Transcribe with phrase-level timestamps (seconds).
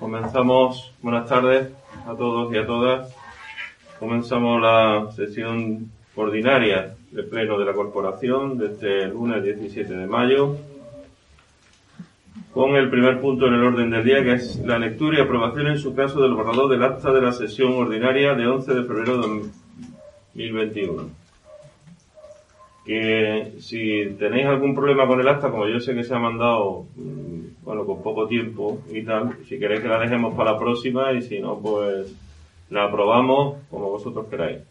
[0.00, 1.70] Comenzamos, buenas tardes
[2.06, 3.14] a todos y a todas.
[3.98, 10.56] Comenzamos la sesión ordinaria del Pleno de la Corporación desde el lunes 17 de mayo
[12.54, 15.66] con el primer punto en el orden del día que es la lectura y aprobación
[15.66, 19.18] en su caso del borrador del acta de la sesión ordinaria de 11 de febrero
[19.18, 19.28] de
[20.32, 21.19] 2021.
[22.84, 26.86] Que si tenéis algún problema con el acta, como yo sé que se ha mandado
[27.62, 29.36] bueno, con poco tiempo y tal.
[29.48, 32.14] Si queréis que la dejemos para la próxima y si no, pues
[32.70, 34.69] la aprobamos como vosotros queráis.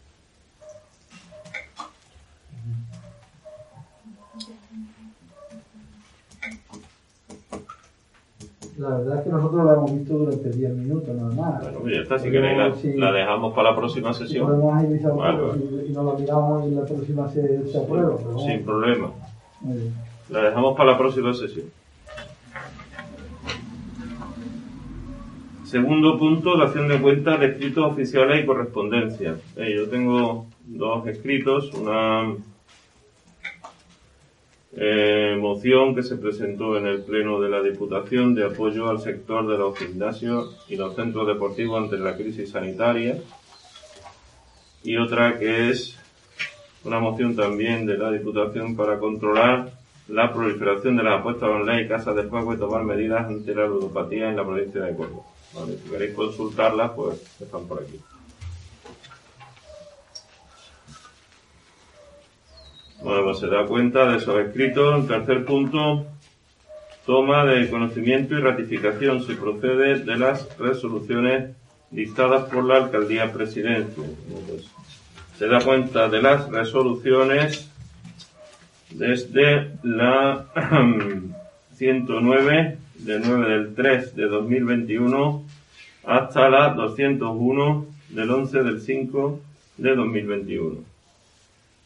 [8.79, 11.61] La verdad es que nosotros la hemos visto durante 10 minutos nada más.
[11.63, 14.45] Bueno, pues ya está, si queréis la, la, dejamos para la próxima sesión.
[14.47, 15.11] Podemos agilizar
[15.85, 18.15] y, nos la miramos y la próxima se, se aprueba.
[18.37, 19.11] Sin problema.
[20.29, 21.65] La dejamos para la próxima sesión.
[25.65, 29.35] Segundo punto, la acción de cuentas de escritos oficiales y correspondencia.
[29.57, 32.33] Eh, yo tengo dos escritos, una
[34.81, 39.45] eh, moción que se presentó en el Pleno de la Diputación de apoyo al sector
[39.45, 43.17] de los gimnasios y los centros deportivos ante la crisis sanitaria
[44.81, 45.99] y otra que es
[46.85, 49.69] una moción también de la Diputación para controlar
[50.07, 54.29] la proliferación de las apuestas online, casas de juego y tomar medidas ante la ludopatía
[54.29, 55.23] en la provincia de Córdoba.
[55.83, 57.99] Si queréis consultarlas, pues están por aquí.
[63.09, 64.99] Bueno, pues se da cuenta de esos escritos.
[64.99, 66.05] En tercer punto,
[67.07, 69.23] toma de conocimiento y ratificación.
[69.23, 71.55] Se procede de las resoluciones
[71.89, 74.03] dictadas por la alcaldía presidencia.
[74.47, 74.69] Pues,
[75.39, 77.71] se da cuenta de las resoluciones
[78.91, 80.45] desde la
[81.73, 85.45] 109 de 9 del 3 de 2021
[86.05, 89.41] hasta la 201 del 11 del 5
[89.77, 90.88] de 2021.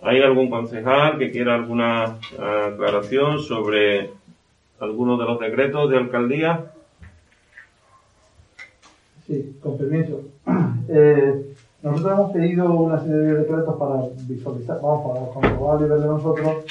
[0.05, 4.11] ¿Hay algún concejal que quiera alguna aclaración sobre
[4.79, 6.73] alguno de los decretos de alcaldía?
[9.25, 10.21] Sí, con permiso.
[10.89, 15.99] Eh, nosotros hemos pedido una serie de decretos para visualizar, vamos, para comprobar y ver
[15.99, 16.65] de nosotros,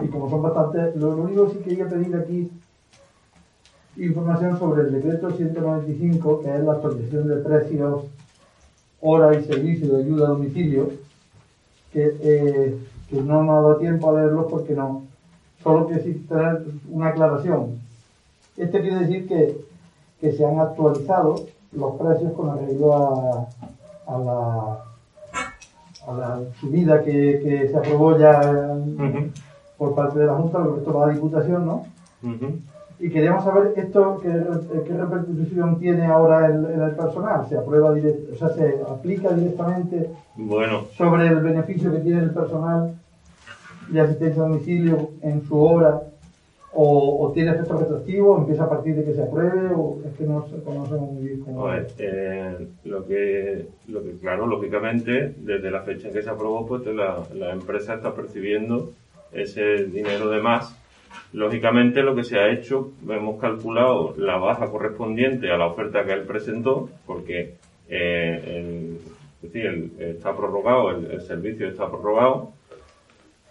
[0.00, 2.48] y como son bastantes, lo único que sí quería pedir aquí
[3.96, 8.04] información sobre el decreto 195, que es la actualización de precios,
[9.00, 10.92] hora y servicio de ayuda a domicilio,
[11.92, 15.02] que, eh, que no nos ha dado tiempo a leerlo porque no.
[15.62, 17.78] Solo que sí tener una aclaración.
[18.56, 19.56] Este quiere decir que,
[20.20, 21.36] que se han actualizado
[21.72, 23.48] los precios con arreglo a,
[24.06, 24.78] a la
[26.06, 28.76] a la subida que, que se aprobó ya
[29.78, 31.86] por parte de la Junta, lo que esto va a la Diputación, ¿no?
[33.02, 34.28] Y queríamos saber esto, qué,
[34.86, 37.48] qué repercusión tiene ahora en, el personal.
[37.48, 40.84] ¿Se aprueba o sea, se aplica directamente bueno.
[40.96, 42.94] sobre el beneficio que tiene el personal
[43.88, 46.00] de asistencia a domicilio en su hora?
[46.74, 50.46] O, tiene efecto retroactivo, empieza a partir de que se apruebe, o es que no
[50.64, 51.70] conocemos muy bien cómo.
[51.98, 56.86] eh, lo, que, lo que, claro, lógicamente, desde la fecha en que se aprobó, pues
[56.86, 58.90] la, la empresa está percibiendo
[59.32, 60.78] ese dinero de más
[61.32, 66.12] Lógicamente lo que se ha hecho, hemos calculado la baja correspondiente a la oferta que
[66.12, 67.54] él presentó, porque
[67.88, 68.98] eh,
[69.98, 72.52] está prorrogado, el, servicio está prorrogado,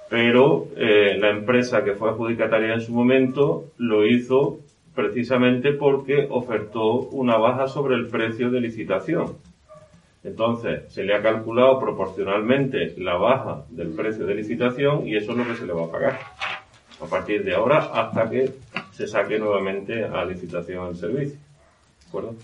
[0.09, 4.59] pero eh, la empresa que fue adjudicataria en su momento lo hizo
[4.93, 9.37] precisamente porque ofertó una baja sobre el precio de licitación.
[10.23, 15.37] Entonces, se le ha calculado proporcionalmente la baja del precio de licitación y eso es
[15.37, 16.19] lo que se le va a pagar
[17.01, 18.53] a partir de ahora hasta que
[18.91, 21.37] se saque nuevamente a licitación el servicio.
[21.37, 22.35] ¿De acuerdo?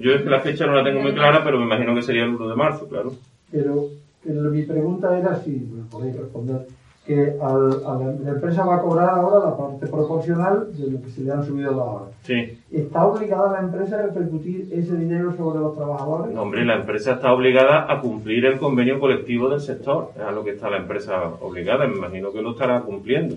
[0.00, 2.24] yo es que la fecha no la tengo muy clara, pero me imagino que sería
[2.24, 3.14] el 1 de marzo, claro.
[3.50, 3.88] Pero,
[4.24, 6.66] mi pregunta era si podéis responder
[7.06, 11.22] que al, la empresa va a cobrar ahora la parte proporcional de lo que se
[11.22, 12.04] le han subido la hora.
[12.22, 12.58] Sí.
[12.72, 16.34] ¿Está obligada la empresa a repercutir ese dinero sobre los trabajadores?
[16.34, 20.12] No, hombre, la empresa está obligada a cumplir el convenio colectivo del sector.
[20.16, 21.86] Es a lo que está la empresa obligada.
[21.86, 23.36] Me imagino que lo estará cumpliendo.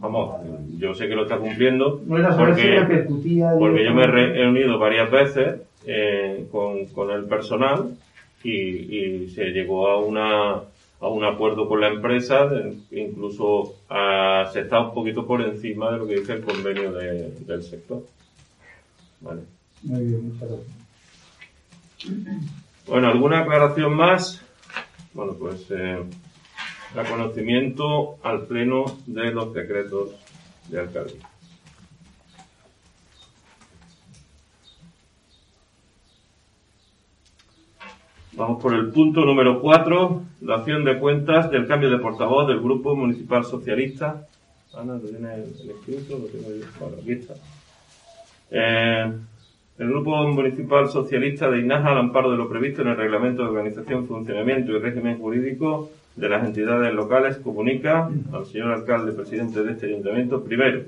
[0.00, 0.40] vamos,
[0.78, 2.00] yo sé que lo está cumpliendo.
[2.06, 6.86] No era saber si porque, repercutía porque yo me he reunido varias veces eh, con,
[6.86, 7.90] con el personal
[8.42, 10.62] y, y se llegó a una
[11.02, 12.48] a un acuerdo con la empresa,
[12.92, 17.30] incluso ah, se está un poquito por encima de lo que dice el convenio de-
[17.40, 18.04] del sector.
[19.20, 19.42] Vale.
[19.82, 20.76] Muy bien, muchas gracias.
[22.86, 24.40] Bueno, ¿alguna aclaración más?
[25.12, 25.98] Bueno, pues eh,
[26.94, 30.10] reconocimiento al pleno de los decretos
[30.68, 31.18] de alcalde.
[38.34, 42.96] Vamos por el punto número 4, dación de cuentas del cambio de portavoz del Grupo
[42.96, 44.26] Municipal Socialista.
[44.74, 46.18] Ana, ¿lo tiene el, el escrito?
[46.18, 46.64] Lo tengo yo.
[46.80, 47.34] Bueno, aquí está.
[48.50, 49.12] Eh,
[49.78, 53.48] el Grupo Municipal Socialista de Inaja, al amparo de lo previsto en el Reglamento de
[53.50, 59.72] Organización, Funcionamiento y Régimen Jurídico de las entidades locales, comunica al señor alcalde presidente de
[59.72, 60.84] este ayuntamiento, primero,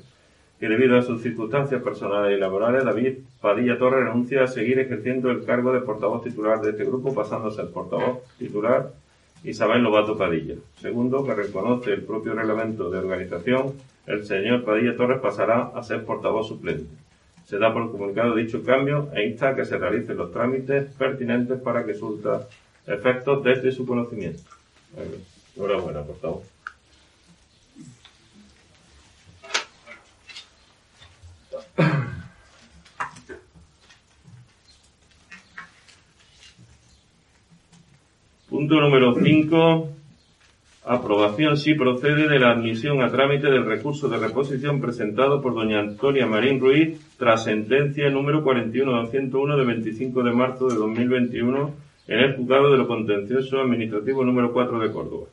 [0.59, 5.31] que debido a sus circunstancias personales y laborales, David Padilla Torres renuncia a seguir ejerciendo
[5.31, 8.93] el cargo de portavoz titular de este grupo, pasándose al portavoz titular
[9.43, 10.55] Isabel Lobato Padilla.
[10.77, 13.75] Segundo, que reconoce el propio reglamento de organización,
[14.07, 16.91] el señor Padilla Torres pasará a ser portavoz suplente.
[17.45, 21.61] Se da por comunicado dicho cambio e insta a que se realicen los trámites pertinentes
[21.61, 22.49] para que surta
[22.87, 24.43] efectos desde su conocimiento.
[25.57, 26.17] Enhorabuena, por
[38.65, 39.89] Punto número 5.
[40.87, 45.81] Aprobación si procede de la admisión a trámite del recurso de reposición presentado por doña
[45.81, 51.71] Antonia Marín Ruiz tras sentencia número 41-201 de 25 de marzo de 2021
[52.09, 55.27] en el juzgado de lo contencioso administrativo número 4 de Córdoba.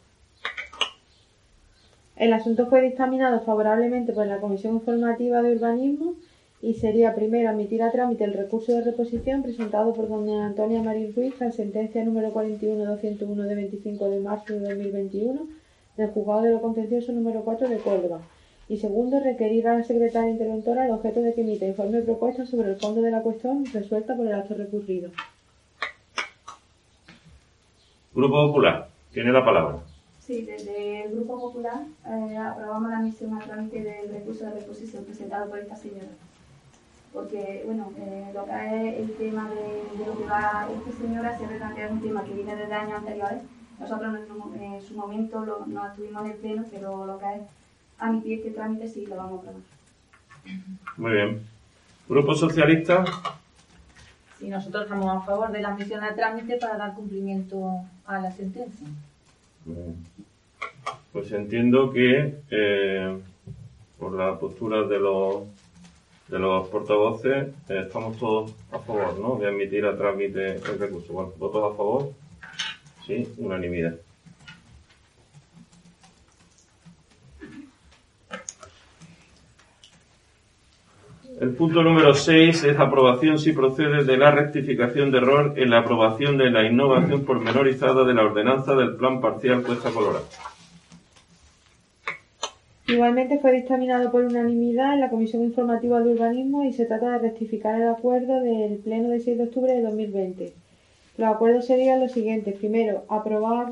[2.18, 6.16] El asunto fue dictaminado favorablemente por la Comisión Informativa de Urbanismo
[6.62, 11.13] y sería primero admitir a trámite el recurso de reposición presentado por doña Antonia Marín
[11.16, 15.48] Ruiz tras sentencia número 41-201 de 25 de marzo de 2021
[15.98, 18.22] del Juzgado de lo Contencioso número 4 de Córdoba.
[18.69, 22.46] Y segundo, requerir a la secretaria interventora el objeto de que emita informe y propuesta
[22.46, 25.12] sobre el fondo de la cuestión resuelta por el acto recurrido.
[28.13, 29.80] Grupo Popular, tiene la palabra.
[30.19, 35.04] Sí, desde el Grupo Popular eh, aprobamos la admisión a trámite del recurso de reposición
[35.04, 36.08] presentado por esta señora.
[37.13, 41.38] Porque, bueno, eh, lo que es el tema de, de lo que va esta señora,
[41.38, 43.44] siempre plantea un tema que viene desde años anteriores.
[43.80, 44.16] Nosotros
[44.60, 47.42] en, su momento lo, no estuvimos en el pleno, pero lo que es
[47.98, 49.62] admitir este trámite sí lo vamos a aprobar.
[50.98, 51.42] Muy bien.
[52.08, 53.04] Grupo Socialista,
[54.42, 58.31] Sí, nosotros estamos a favor de la admisión a trámite para dar cumplimiento a la
[58.31, 58.88] sentencia.
[59.66, 59.96] Bien.
[61.13, 63.19] Pues entiendo que eh,
[64.00, 65.44] por la postura de los
[66.31, 69.36] de los portavoces eh, estamos todos a favor, ¿no?
[69.36, 71.13] De admitir a trámite el recurso.
[71.38, 72.10] ¿votos a favor?
[73.06, 73.95] Sí, unanimidad.
[81.42, 85.80] El punto número 6 es aprobación si procede de la rectificación de error en la
[85.80, 90.25] aprobación de la innovación pormenorizada de la ordenanza del plan parcial Cuesta Colorada.
[92.92, 97.20] Igualmente fue dictaminado por unanimidad en la Comisión Informativa de Urbanismo y se trata de
[97.20, 100.51] rectificar el acuerdo del Pleno del 6 de octubre de 2020.
[101.18, 102.54] Los acuerdos serían los siguientes.
[102.58, 103.72] Primero, aprobar,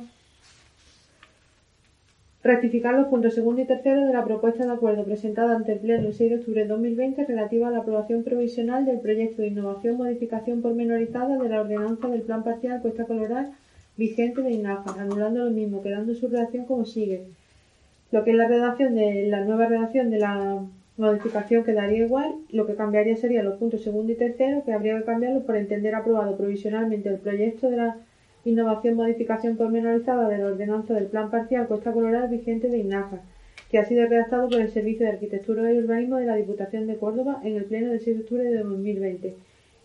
[2.43, 6.08] rectificar los puntos segundo y tercero de la propuesta de acuerdo presentada ante el Pleno
[6.08, 9.98] el 6 de octubre de 2020 relativa a la aprobación provisional del proyecto de innovación
[9.98, 13.51] modificación pormenorizada de la ordenanza del Plan Parcial Cuesta Colorada
[13.98, 17.25] vigente de INAFA, anulando lo mismo, quedando su redacción como sigue.
[18.12, 20.66] Lo que es la redacción de la nueva redacción de la
[20.98, 25.06] modificación quedaría igual, lo que cambiaría serían los puntos segundo y tercero, que habría que
[25.06, 27.98] cambiarlos por entender aprobado provisionalmente el proyecto de la
[28.46, 33.22] innovación modificación pormenorizada de la ordenanza del plan parcial Costa Colorada vigente de INAFA,
[33.70, 36.98] que ha sido redactado por el Servicio de Arquitectura y Urbanismo de la Diputación de
[36.98, 39.36] Córdoba en el Pleno del 6 de octubre de 2020.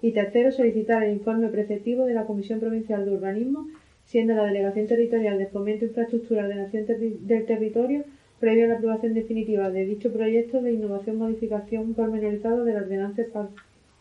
[0.01, 3.67] Y tercero, solicitar el informe preceptivo de la Comisión Provincial de Urbanismo
[4.07, 8.05] siendo la Delegación Territorial de Fomento e Infraestructura de Terri- del Territorio
[8.41, 13.23] previo a la aprobación definitiva de dicho proyecto de innovación modificación pormenorizada de la ordenanza,
[13.33, 13.49] par-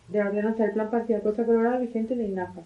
[0.09, 2.61] de la ordenanza del Plan Parcial Costa Colorada vigente de INAFA.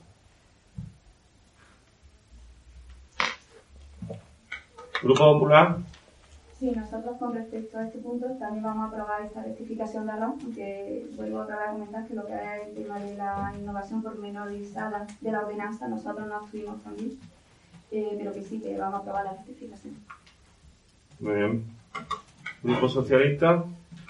[5.03, 5.77] Grupo Popular,
[6.60, 10.40] Sí, nosotros con respecto a este punto también vamos a aprobar esta rectificación de ALON,
[10.42, 15.32] aunque vuelvo a comentar que lo que es el tema de la innovación pormenorizada de
[15.32, 17.12] la ordenanza, nosotros no estuvimos también,
[17.92, 19.96] eh, pero que sí que vamos a aprobar la rectificación.
[21.20, 21.64] muy bien.
[22.64, 23.64] Grupo Socialista.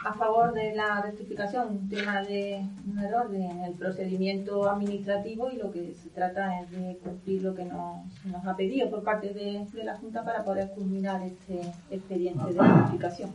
[0.06, 5.58] A favor de la rectificación, un tema de un error en el procedimiento administrativo y
[5.58, 8.06] lo que se trata es de cumplir lo que nos,
[8.46, 13.32] ha pedido por parte de, la Junta para poder culminar este expediente de rectificación.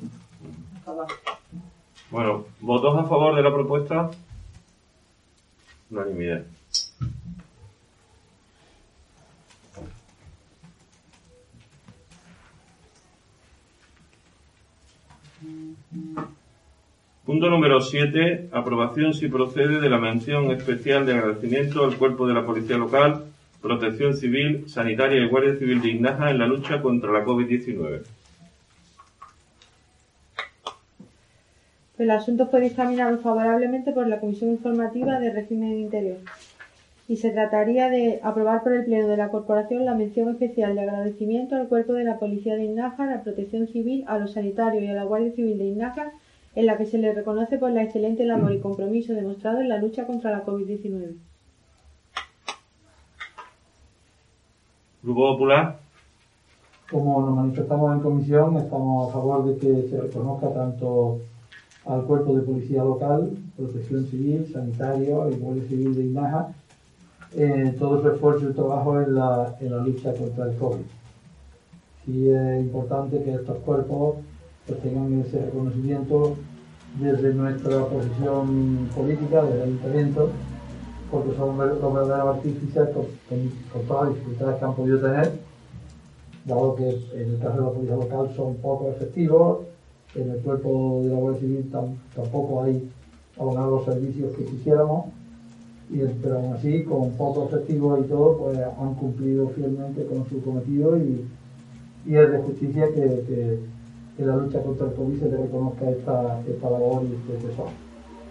[2.10, 4.10] Bueno, ¿votos a favor de la propuesta?
[5.90, 6.44] Unanimidad.
[17.24, 18.48] Punto número 7.
[18.50, 23.26] Aprobación si procede de la mención especial de agradecimiento al cuerpo de la Policía Local,
[23.60, 28.02] Protección Civil, Sanitaria y Guardia Civil de Ignaja en la lucha contra la COVID-19.
[31.98, 36.16] El asunto fue dictaminado favorablemente por la Comisión Informativa de Régimen Interior
[37.06, 40.80] y se trataría de aprobar por el Pleno de la Corporación la mención especial de
[40.80, 44.82] agradecimiento al Cuerpo de la Policía de Ignaja, a la Protección Civil, a los sanitarios
[44.82, 46.12] y a la Guardia Civil de Ignaja,
[46.54, 49.78] en la que se les reconoce por la excelente labor y compromiso demostrado en la
[49.78, 51.14] lucha contra la COVID-19.
[55.02, 55.80] Grupo Popular.
[56.90, 61.20] Como nos manifestamos en comisión, estamos a favor de que se reconozca tanto
[61.86, 66.52] al cuerpo de policía local, protección civil, sanitario y guardia civil de Ignaja,
[67.34, 70.84] eh, todo su esfuerzo y trabajo en la, en la lucha contra el COVID.
[72.04, 74.16] Sí es importante que estos cuerpos
[74.66, 76.36] pues, tengan ese reconocimiento
[77.00, 80.30] desde nuestra posición política, desde el ayuntamiento,
[81.10, 85.32] porque son los verdaderos artífices con, con, todas las dificultades que han podido tener,
[86.44, 89.58] dado que en el caso de la policía local son poco efectivos,
[90.14, 92.90] en el cuerpo de la Guardia Civil tam, tampoco hay
[93.38, 95.06] aún los servicios que quisiéramos,
[95.90, 100.42] y, pero aún así, con poco efectivos y todo, pues han cumplido fielmente con su
[100.42, 101.26] cometido y,
[102.06, 103.60] y es de justicia que,
[104.16, 107.70] que, la lucha contra el COVID se le reconozca esta, esta labor y este tesoro.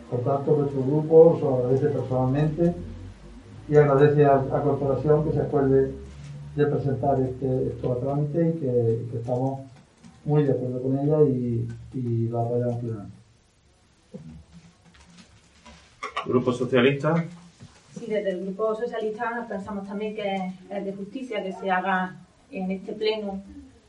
[0.10, 2.74] Por tanto, nuestro grupo os agradece personalmente
[3.70, 5.92] y agradece a la corporación que se acuerde
[6.56, 9.62] de presentar este, esto a trámite y que, que estamos
[10.26, 13.22] muy de acuerdo con ella y, y la apoyamos plenamente.
[16.26, 17.26] Grupo Socialista.
[17.98, 22.18] Sí, desde el Grupo Socialista pensamos también que es de justicia que se haga
[22.52, 23.42] en este pleno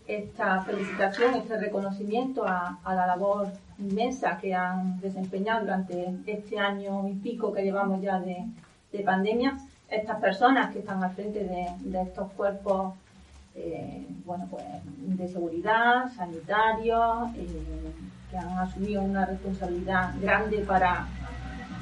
[0.06, 7.14] esta felicitación, este reconocimiento a, la labor inmensa que han desempeñado durante este año y
[7.14, 8.44] pico que llevamos ya de,
[8.92, 12.94] de pandemia, estas personas que están al frente de, de estos cuerpos
[13.54, 14.64] eh, bueno, pues,
[14.98, 17.92] de seguridad, sanitarios, eh,
[18.30, 21.06] que han asumido una responsabilidad grande para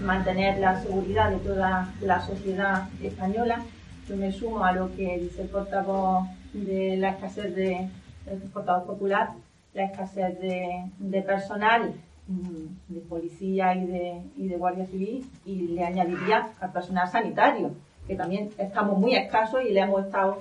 [0.01, 3.63] mantener la seguridad de toda la sociedad española.
[4.09, 7.89] Yo me sumo a lo que dice el portavoz de la escasez de,
[8.31, 9.31] el portavoz popular,
[9.75, 11.93] la escasez de, personal
[12.29, 17.73] mm, de policía y de, y de guardia civil y le añadiría al personal sanitario,
[18.07, 20.39] que también estamos muy escasos y le hemos estado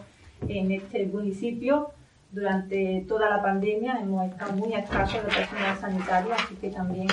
[0.48, 1.92] en este municipio
[2.32, 7.08] durante toda la pandemia hemos estado muy escasos de personal sanitario, así que también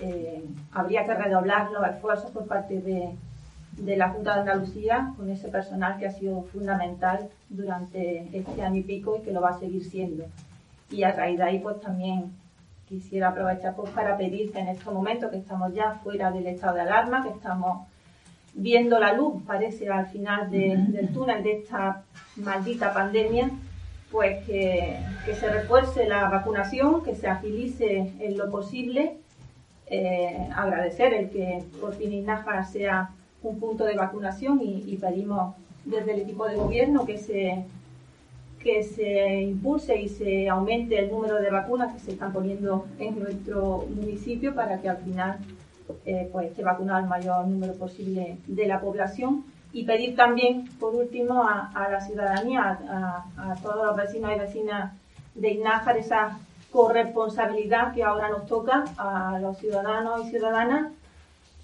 [0.00, 3.10] eh, habría que redoblar los esfuerzos por parte de,
[3.84, 8.80] de, la Junta de Andalucía con ese personal que ha sido fundamental durante este año
[8.80, 10.24] y pico y que lo va a seguir siendo.
[10.90, 12.32] Y a raíz de ahí, pues también
[12.88, 16.74] quisiera aprovechar pues, para pedir que en estos momentos que estamos ya fuera del estado
[16.74, 17.86] de alarma, que estamos
[18.54, 22.02] viendo la luz, parece, al final de, del túnel de esta
[22.36, 23.50] maldita pandemia,
[24.10, 29.18] pues que, que, se refuerce la vacunación, que se agilice en lo posible,
[29.86, 33.10] eh, agradecer el que por fin Inaja sea
[33.42, 35.54] un punto de vacunación y, pedimos
[35.84, 37.64] desde el equipo de gobierno que se
[38.62, 43.18] que se impulse y se aumente el número de vacunas que se están poniendo en
[43.18, 45.38] nuestro municipio para que al final
[46.04, 49.44] eh, pues esté vacunado el mayor número posible de la población.
[49.72, 52.78] Y pedir también, por último, a, la ciudadanía,
[53.38, 54.92] a, todos los vecinos y vecinas
[55.34, 56.38] de Ignájar, esa
[56.72, 60.92] corresponsabilidad que ahora nos toca a los ciudadanos y ciudadanas,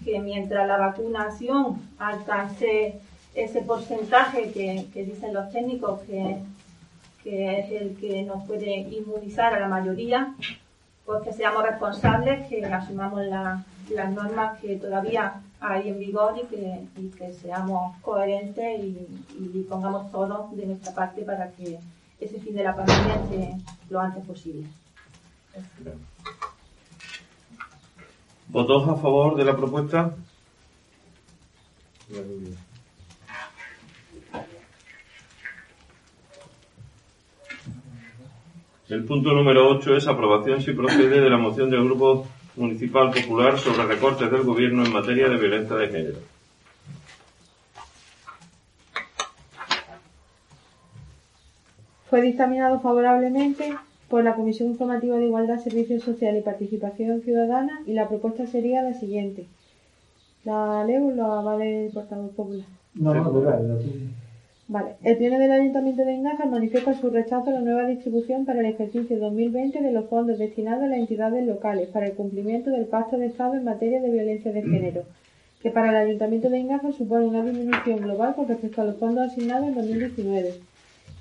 [0.06, 3.00] que mientras la vacunación alcance
[3.34, 6.38] ese porcentaje que, dicen los técnicos que,
[7.24, 10.32] que, es el que nos puede inmunizar a la mayoría,
[11.04, 16.34] pues que seamos responsables, que asumamos la, las normas que todavía hay en vigor
[16.96, 21.80] y que, seamos coherentes y, pongamos todo de nuestra parte para que
[22.20, 23.56] ese fin de la pandemia esté
[23.90, 24.68] lo antes posible.
[28.48, 30.14] ¿Votos a favor de la propuesta?
[38.88, 43.58] El punto número 8 es aprobación si procede de la moción del Grupo Municipal Popular
[43.58, 46.18] sobre recortes del Gobierno en materia de violencia de género.
[52.08, 53.76] Fue dictaminado favorablemente
[54.08, 58.82] por la Comisión Informativa de Igualdad, Servicios Sociales y Participación Ciudadana y la propuesta sería
[58.82, 59.46] la siguiente.
[60.44, 62.66] ¿La leo o la va a leer el portavoz popular?
[62.94, 63.60] No, no, verdad,
[64.68, 64.96] Vale.
[65.04, 68.66] El Pleno del Ayuntamiento de Engaja manifiesta su rechazo a la nueva distribución para el
[68.66, 73.16] ejercicio 2020 de los fondos destinados a las entidades locales para el cumplimiento del Pacto
[73.16, 75.02] de Estado en materia de violencia de género,
[75.62, 79.30] que para el Ayuntamiento de Engaja supone una disminución global con respecto a los fondos
[79.30, 80.54] asignados en 2019.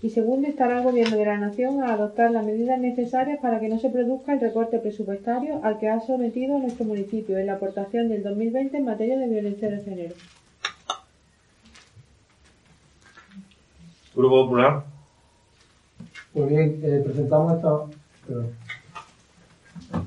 [0.02, 3.70] Y segundo, instar al Gobierno de la Nación a adoptar las medidas necesarias para que
[3.70, 8.10] no se produzca el recorte presupuestario al que ha sometido nuestro municipio en la aportación
[8.10, 10.16] del 2020 en materia de violencia de género.
[14.16, 14.84] Grupo Popular.
[16.34, 17.70] Pues bien, eh, presentamos esta
[18.28, 18.50] perdón.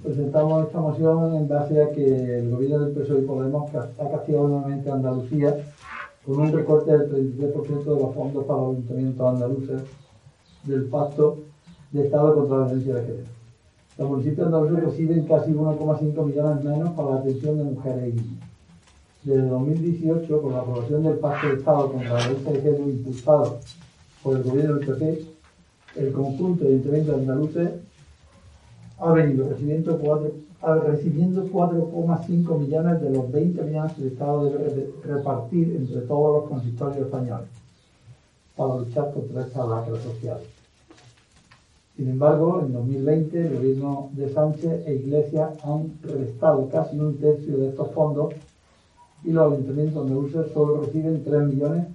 [0.02, 4.49] presentamos esta moción en base a que el gobierno del PSOE y Podemos ha castigado
[4.49, 5.57] nuevamente a Andalucía
[6.28, 9.80] con un recorte del 33% de los fondos para los ayuntamientos andaluces
[10.64, 11.38] del Pacto
[11.90, 13.25] de Estado contra la Violencia de Género.
[13.97, 18.44] Los municipios andaluces reciben casi 1,5 millones menos para la atención de mujeres y niños.
[19.25, 23.58] Desde 2018, con la aprobación del Pacto de Estado contra la Violencia de Género impulsado
[24.23, 25.25] por el gobierno del PP,
[25.97, 27.70] el conjunto de ayuntamientos andaluces
[28.99, 34.44] ha venido recibiendo cuatro- a- recibiendo 4,5 millones de los 20 millones que el Estado
[34.44, 37.46] debe re- repartir entre todos los consistorios españoles
[38.56, 40.38] para luchar contra esta lacra social.
[41.96, 47.56] Sin embargo, en 2020 el gobierno de Sánchez e Iglesias han restado casi un tercio
[47.58, 48.34] de estos fondos
[49.24, 51.86] y los ayuntamientos andaluces solo reciben 3 millones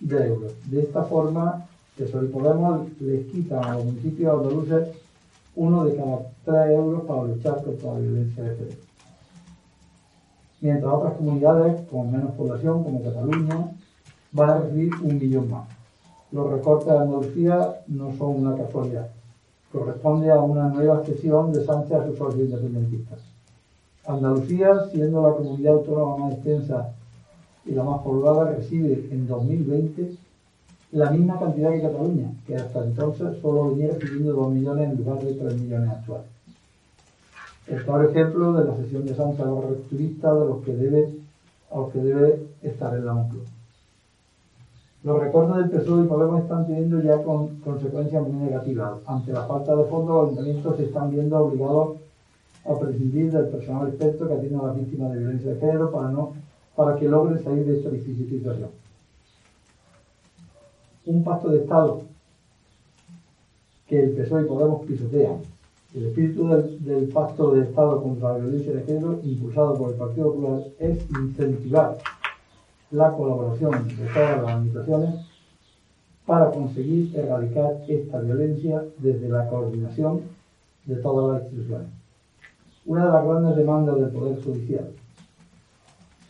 [0.00, 0.52] de euros.
[0.66, 1.66] De esta forma,
[1.98, 4.88] PSOE y Podemos les quitan a los municipios andaluces
[5.56, 8.76] uno de cada tres euros para luchar contra la violencia de género.
[10.60, 13.72] Mientras otras comunidades con menos población, como Cataluña,
[14.32, 15.68] van a recibir un millón más.
[16.32, 19.08] Los recortes de Andalucía no son una casualidad.
[19.72, 23.20] Corresponde a una nueva cesión de Sánchez a sus socios independentistas.
[24.06, 26.92] Andalucía, siendo la comunidad autónoma más extensa
[27.64, 30.16] y la más poblada, recibe en 2020
[30.92, 35.22] la misma cantidad que Cataluña, que hasta entonces solo venía recibiendo 2 millones en lugar
[35.22, 36.26] de 3 millones actuales.
[37.66, 41.14] El claro ejemplo de la sesión de Sánchez a los de los que debe,
[41.72, 43.40] a los que debe estar en la ONCLO.
[45.02, 48.94] Los recortes del PSOE y Podemos están teniendo ya con consecuencias muy negativas.
[49.06, 51.98] Ante la falta de fondos, los ayuntamientos se están viendo obligados
[52.64, 56.08] a prescindir del personal experto que atiende a las víctimas de violencia de género para,
[56.10, 56.32] no,
[56.74, 58.70] para que logren salir de esta difícil situación.
[61.06, 62.02] Un pacto de Estado
[63.86, 65.38] que el PSOE y Podemos pisotean.
[65.94, 69.96] El espíritu del, del pacto de Estado contra la violencia de género, impulsado por el
[69.96, 71.96] Partido Popular, es incentivar
[72.90, 75.14] la colaboración de todas las administraciones
[76.26, 80.22] para conseguir erradicar esta violencia desde la coordinación
[80.84, 81.88] de todas las instituciones.
[82.84, 84.90] Una de las grandes demandas del Poder Judicial.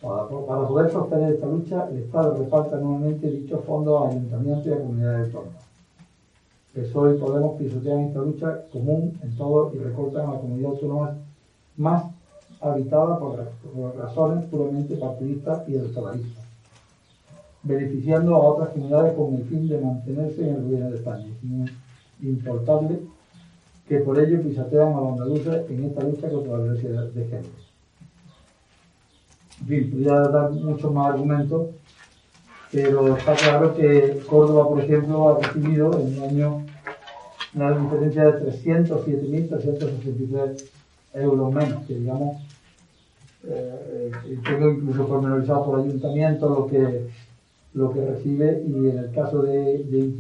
[0.07, 4.79] Para, poder sostener esta lucha, el Estado reparte anualmente dichos fondos a ayuntamientos y a
[4.79, 5.65] comunidades autónomas.
[6.73, 11.17] PSOE y Podemos pisotean esta lucha común en todo y recortan a la comunidad autónoma
[11.77, 12.05] más
[12.61, 13.49] habitada por,
[13.97, 16.45] razones puramente partidistas y electoralistas,
[17.65, 21.67] beneficiando a otras comunidades con el fin de mantenerse en el gobierno de España, sin
[22.23, 23.01] importarle
[23.89, 27.66] que por ello pisotean a los andaluces en esta lucha contra la violencia de género.
[29.67, 31.71] En fin, podría dar muchos más argumentos,
[32.71, 36.65] pero está claro que Córdoba, por ejemplo, ha recibido en un año
[37.53, 40.65] una diferencia de 307.363
[41.15, 42.37] euros menos, que digamos,
[43.43, 44.13] eh,
[44.45, 47.09] tengo incluso pormenorizado por ayuntamiento lo que,
[47.75, 50.15] lo que recibe y en el caso de, de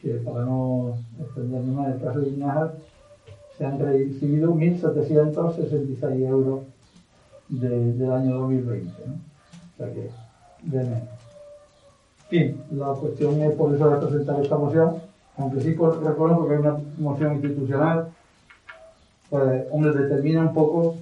[0.00, 2.76] que para no extenderme más, en el caso de Iznájar,
[3.58, 6.62] se han recibido 1.766 euros
[7.60, 8.92] de- del año 2020.
[9.06, 9.14] ¿no?
[9.14, 10.10] O sea que,
[10.62, 10.98] de menos.
[12.30, 14.94] En fin, la cuestión es por eso presentar esta moción,
[15.36, 18.08] aunque sí reconozco que es una moción institucional,
[19.28, 20.96] pues, hombre, determina un poco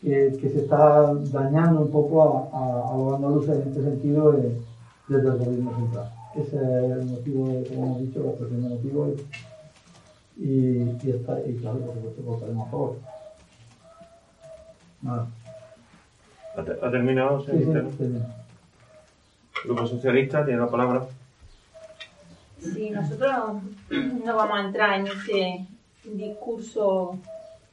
[0.00, 4.32] que, se está dañando un poco a, a- los andaluces en este sentido
[5.08, 6.10] desde el gobierno central.
[6.34, 9.06] Ese es el motivo, como hemos dicho, la expresión de motivo
[10.38, 12.96] y, está, y claro, por supuesto, votaremos a favor.
[15.02, 15.26] Nada.
[16.56, 17.90] ¿Ha te- ha terminado, Sí, señor sí, Interno?
[17.90, 19.62] sí, sí.
[19.64, 21.06] Grupo Socialista tiene la palabra.
[22.60, 25.66] Sí, nosotros no vamos a entrar en ese
[26.04, 27.16] discurso,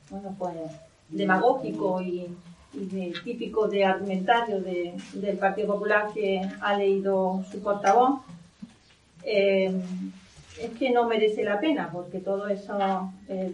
[0.10, 0.56] bueno, pues
[1.10, 2.28] demagógico y,
[3.24, 8.20] típico de argumentario del Partido Popular que ha leído su portavoz.
[9.24, 9.82] Eh,
[10.62, 13.52] es que no merece la pena, porque todos esos eh,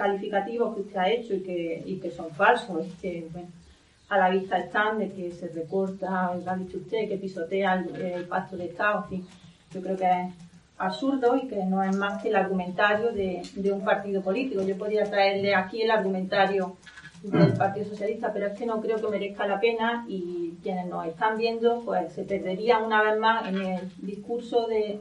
[0.00, 3.28] calificativos que usted ha hecho y que, que son falsos, que
[4.08, 8.24] a la vista están de que se recorta, lo ha dicho usted, que pisotea el,
[8.24, 9.26] pacto de Estado, en fin,
[9.72, 10.34] yo creo que es
[10.78, 14.62] absurdo y que no es más que el argumentario de, de un partido político.
[14.62, 16.76] Yo podría traerle aquí el argumentario
[17.22, 21.06] del Partido Socialista, pero es que no creo que merezca la pena y quienes nos
[21.06, 25.00] están viendo pues se perderían una vez más en el discurso de,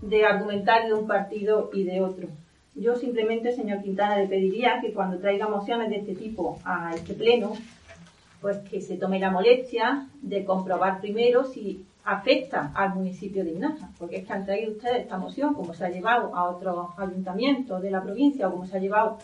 [0.00, 2.28] de argumentario de un partido y de otro.
[2.74, 7.14] Yo simplemente, señor Quintana, le pediría que cuando traiga mociones de este tipo a este
[7.14, 7.52] pleno,
[8.40, 13.90] pues que se tome la molestia de comprobar primero si afecta al municipio de Ignaja,
[13.98, 17.80] porque es que han traído ustedes esta moción, como se ha llevado a otros ayuntamientos
[17.80, 19.18] de la provincia o como se ha llevado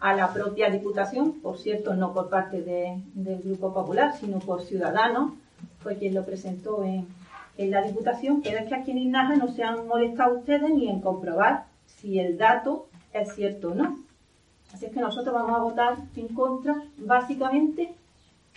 [0.00, 5.32] a la propia Diputación, por cierto, no por parte del Grupo Popular, sino por Ciudadanos,
[5.78, 7.06] fue quien lo presentó en,
[7.56, 11.00] la Diputación, pero es que aquí en Ignaja no se han molestado ustedes ni en
[11.00, 11.66] comprobar
[12.04, 13.98] si el dato es cierto o no.
[14.74, 17.94] Así es que nosotros vamos a votar en contra, básicamente,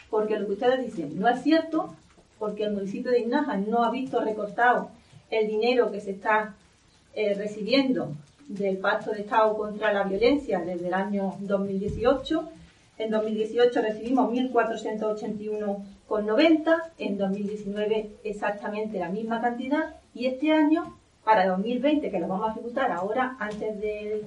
[0.10, 1.96] porque lo que ustedes dicen no es cierto,
[2.40, 4.90] porque el municipio de Ignaja no ha visto recortado
[5.30, 6.56] el dinero que se está
[7.14, 8.12] eh, recibiendo
[8.50, 12.50] del Pacto de Estado contra la Violencia desde el año 2018.
[12.98, 20.97] En 2018 recibimos 1.481,90, en 2019 exactamente la misma cantidad y este año,
[21.28, 24.24] para 2020, que lo vamos a ejecutar ahora antes del,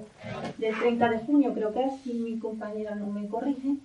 [0.58, 3.76] 30 de junio, creo que es, si mi compañera no me corrige,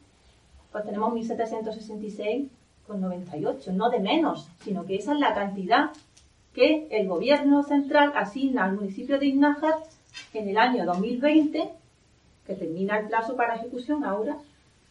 [0.69, 5.91] pues tenemos 1.766,98, no de menos, sino que esa es la cantidad
[6.53, 9.75] que el gobierno central asigna al municipio de Iznájar
[10.33, 11.69] en el año 2020,
[12.45, 14.35] que termina el plazo para ejecución ahora,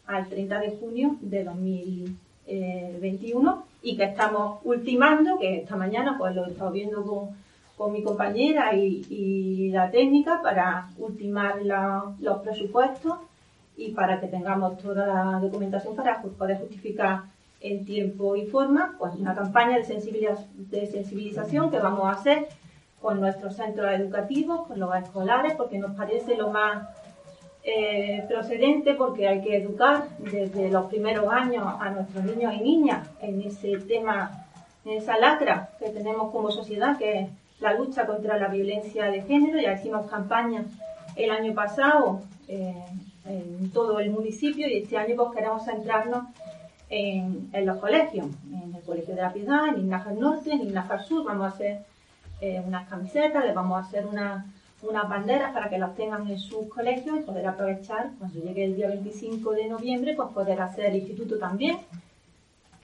[0.07, 6.47] al 30 de junio de 2021 y que estamos ultimando, que esta mañana pues lo
[6.47, 7.44] he estado viendo con,
[7.91, 11.57] mi compañera y, la técnica para ultimar
[12.21, 13.15] los presupuestos
[13.77, 17.23] y para que tengamos toda la documentación para poder justificar
[17.61, 22.47] en tiempo y forma pues una campaña de sensibilización que vamos a hacer
[23.03, 26.89] con nuestros centros educativos, con los escolares, porque nos parece lo más
[27.65, 33.09] eh, procedente, porque hay que educar desde los primeros años a nuestros niños y niñas
[33.21, 34.47] en ese tema,
[34.85, 37.29] en esa lacra que tenemos como sociedad, que es
[37.65, 39.59] la lucha contra la violencia de género.
[39.59, 40.65] Ya hicimos campaña
[41.17, 42.85] el año pasado eh,
[43.25, 46.25] en todo el municipio y este año pues queremos centrarnos
[46.91, 51.25] en, los colegios, en el Colegio de la Piedad, en Ignajar Norte, en Ignajar Sur,
[51.25, 51.79] vamos a hacer
[52.41, 54.47] eh, unas camisetas, les vamos a hacer una,
[54.83, 58.77] unas banderas para que las tengan en sus colegios y poder aprovechar cuando llegue el
[58.77, 61.79] día 25 de noviembre, pues poder hacer el instituto también,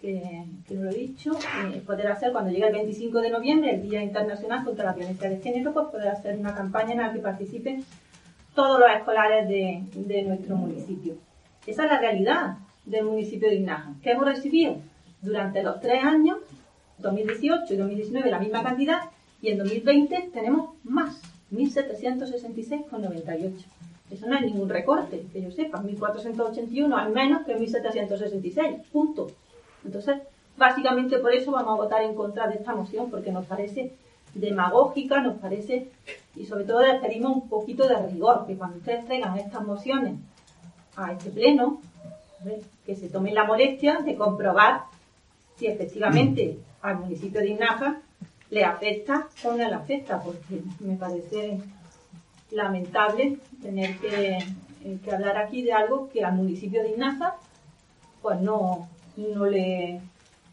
[0.00, 1.32] que, no lo he dicho,
[1.72, 5.28] eh, poder hacer cuando llegue el 25 de noviembre, el Día Internacional contra la Violencia
[5.28, 7.84] de Género, pues poder hacer una campaña en la que participen
[8.54, 11.14] todos los escolares de, de nuestro municipio.
[11.66, 13.92] Esa es la realidad del municipio de Ignaja.
[14.02, 14.76] que hemos recibido?
[15.22, 16.38] Durante los tres años,
[16.98, 19.00] 2018 y 2019, la misma cantidad,
[19.42, 21.20] y en 2020 tenemos más,
[21.52, 23.52] 1.766,98.
[24.10, 29.30] Eso no es ningún recorte, que yo sepa, 1.481 al menos que 1.766, punto.
[29.84, 30.18] Entonces,
[30.56, 33.92] básicamente por eso vamos a votar en contra de esta moción, porque nos parece
[34.34, 35.88] demagógica, nos parece,
[36.36, 40.14] y sobre todo les pedimos un poquito de rigor, que cuando ustedes traigan estas mociones
[40.96, 41.80] a este pleno,
[42.86, 44.84] que se tomen la molestia de comprobar
[45.56, 48.00] si efectivamente al municipio de Inaja
[48.48, 51.60] le afecta o no le afecta, porque me parece
[52.50, 54.38] lamentable tener que,
[54.84, 57.36] eh, hablar aquí de algo que al municipio de Inaza
[58.22, 60.00] pues no, no, le,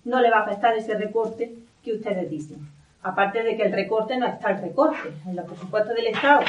[0.06, 2.58] no le va a afectar ese recorte que ustedes dicen.
[3.04, 5.10] Aparte de que el recorte no está el recorte.
[5.26, 6.42] En los presupuestos del Estado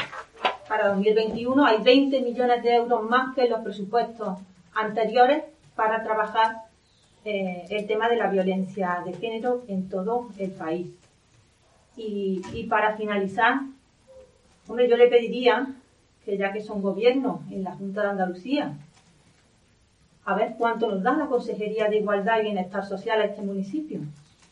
[0.67, 4.37] para 2021 hay 20 millones de euros más que en los presupuestos
[4.73, 5.43] anteriores
[5.75, 6.57] para trabajar
[7.25, 10.87] eh, el tema de la violencia de género en todo el país.
[12.01, 13.59] Y, para finalizar,
[14.67, 15.67] hombre, yo le pediría
[16.23, 18.73] que ya que son gobierno en la Junta de Andalucía,
[20.29, 24.01] a ver cuánto nos da la Consejería de Igualdad y Bienestar Social a este municipio.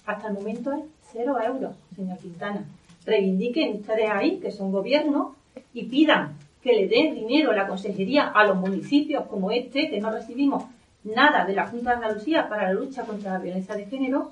[0.07, 0.79] Hasta el momento es
[1.11, 2.65] cero euros, señor Quintana.
[3.05, 5.35] Reivindiquen ustedes ahí, que son gobierno,
[5.75, 9.99] y pidan que le den dinero a la Consejería a los municipios como este, que
[9.99, 10.63] no recibimos
[11.03, 14.31] nada de la Junta de Andalucía para la lucha contra la violencia de género,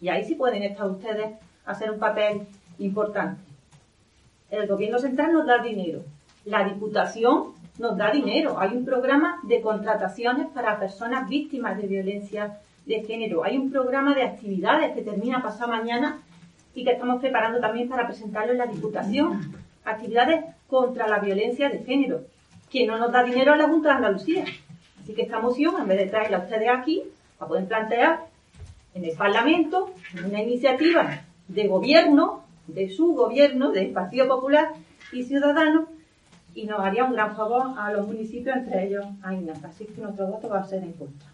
[0.00, 1.30] y ahí sí pueden estar ustedes
[1.66, 2.40] hacer un papel
[2.80, 3.40] importante.
[4.50, 6.02] el gobierno central nos da dinero,
[6.46, 12.58] la Diputación nos da dinero, hay un programa de contrataciones para personas víctimas de violencia
[12.84, 16.18] de género, hay un programa de actividades que termina pasado mañana
[16.74, 21.78] y que estamos preparando también para presentarlo en la Diputación, actividades contra la violencia de
[21.78, 22.20] género,
[22.70, 24.44] que no nos da dinero a la Junta de Andalucía.
[25.02, 27.02] Así que esta moción, en vez de traerla a ustedes aquí,
[27.40, 28.26] la pueden plantear
[28.94, 29.90] en el Parlamento,
[30.22, 34.68] una iniciativa de gobierno, de su gobierno, del Partido Popular
[35.12, 35.88] y Ciudadanos,
[36.60, 39.64] y nos haría un gran favor a los municipios, entre ellos a INAF.
[39.64, 41.28] Así que nuestro voto va a ser en contra.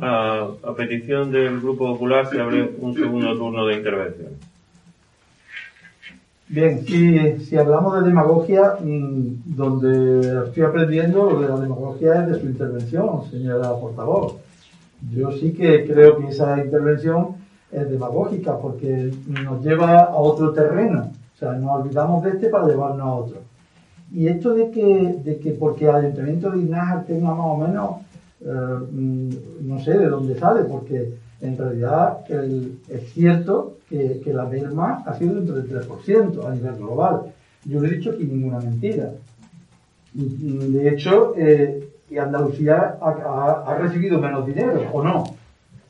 [0.00, 4.32] A, a petición del Grupo Popular se abre un segundo turno de intervención.
[6.48, 12.32] Bien, si, si hablamos de demagogia, mm, donde estoy aprendiendo lo de la demagogia es
[12.32, 14.36] de su intervención, señora portavoz.
[15.14, 17.36] Yo sí que creo que esa intervención
[17.70, 21.11] es demagógica porque nos lleva a otro terreno.
[21.42, 23.36] Sea, nos olvidamos de este para llevarnos a otro.
[24.12, 27.96] Y esto de que, de que porque el Ayuntamiento de Ignajar tenga más o menos,
[28.42, 28.46] eh,
[28.92, 29.28] mm,
[29.68, 32.18] no sé de dónde sale, porque en realidad
[32.88, 37.22] es cierto que, que la merma ha sido entre el 3% a nivel global.
[37.64, 39.10] Yo no he dicho aquí ninguna mentira.
[40.14, 41.88] De hecho, eh,
[42.20, 45.24] Andalucía ha, ha- recibido menos dinero, ¿o no?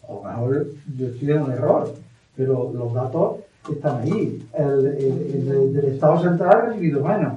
[0.09, 1.93] O mejor yo estoy en un error,
[2.37, 3.38] pero los datos
[3.70, 4.42] están ahí.
[4.59, 7.33] El, el- el de- del Estado central ha recibido menos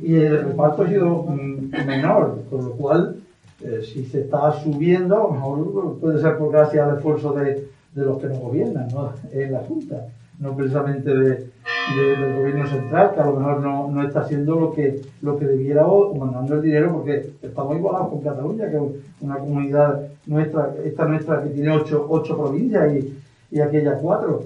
[0.00, 3.16] y el reparto ha sido mm, menor, con lo cual,
[3.62, 7.68] eh, si se está subiendo, a lo mejor puede ser por gracias al esfuerzo de,
[7.94, 9.12] de los que nos gobiernan ¿no?
[9.32, 10.06] en la Junta,
[10.38, 14.58] no precisamente de, de- del gobierno central, que a lo mejor no, no está haciendo
[14.60, 18.76] lo que, lo que debiera o mandando el dinero, porque estamos igualados con Cataluña, que
[18.76, 18.82] es
[19.20, 23.18] una comunidad nuestra, esta nuestra que tiene ocho, ocho provincias y,
[23.52, 24.42] y aquellas cuatro.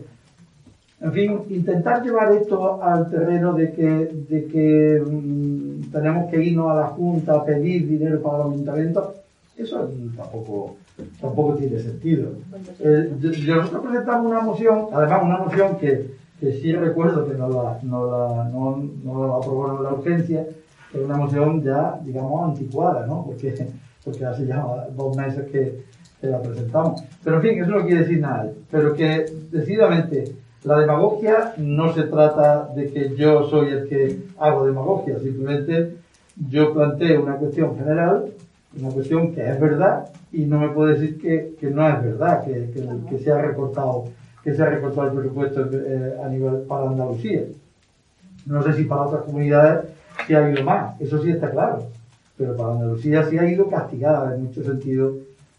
[1.03, 6.71] En fin, intentar llevar esto al terreno de que, de que mm, tenemos que irnos
[6.71, 9.15] a la Junta a pedir dinero para los ayuntamientos,
[9.57, 10.77] eso tampoco,
[11.19, 12.33] tampoco tiene sentido.
[12.81, 17.79] Eh, nosotros presentamos una moción, además una moción que, que sí recuerdo que no la,
[17.83, 20.47] no la, no, no la aprobaron en la urgencia,
[20.93, 23.25] que es una moción ya, digamos, anticuada, ¿no?
[23.25, 23.69] Porque,
[24.05, 24.63] porque hace ya
[24.95, 25.83] dos meses que,
[26.21, 27.03] que la presentamos.
[27.25, 28.51] Pero en fin, eso no quiere decir nada.
[28.71, 34.67] Pero que decididamente la demagogia no se trata de que yo soy el que hago
[34.67, 35.97] demagogia, simplemente
[36.49, 38.27] yo planteo una cuestión general,
[38.79, 42.45] una cuestión que es verdad y no me puede decir que, que no es verdad,
[42.45, 44.05] que, que, que se ha recortado
[44.43, 47.43] que se ha recortado el presupuesto eh, a nivel para Andalucía.
[48.47, 49.91] No sé si para otras comunidades
[50.27, 51.85] sí ha ido más, eso sí está claro,
[52.37, 55.15] pero para Andalucía sí ha ido castigada en muchos sentidos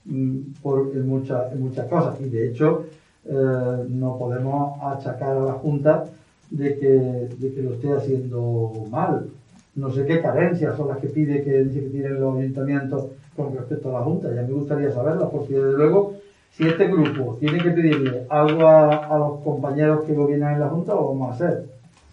[0.06, 2.86] mm, por, muchas, en muchas cosas y de hecho
[3.26, 6.06] eh, no podemos achacar a la Junta
[6.50, 9.28] de que, de que lo esté haciendo mal.
[9.76, 13.06] No sé qué carencias son las que pide que que tienen los ayuntamientos
[13.36, 14.34] con respecto a la Junta.
[14.34, 16.14] Ya me gustaría saberlas, porque desde luego,
[16.52, 20.70] si este grupo tiene que pedirle algo a, a los compañeros que gobiernan en la
[20.70, 21.66] Junta, lo vamos a hacer.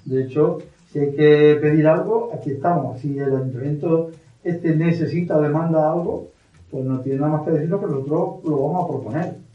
[0.05, 0.59] De hecho,
[0.93, 3.01] si hay que pedir algo, aquí estamos.
[3.01, 4.11] Si el ayuntamiento
[4.45, 6.29] este necesita o demanda algo,
[6.71, 9.48] pues no tiene nada más que decirlo, pero nosotros lo vamos a proponer.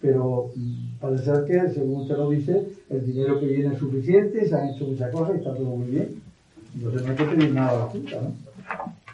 [0.00, 4.54] Pero mm, parece que, según usted lo dice, el dinero que viene es suficiente, se
[4.54, 6.22] han hecho muchas cosas y está todo muy bien.
[6.74, 8.34] Entonces no hay que pedir nada a la Junta, ¿no?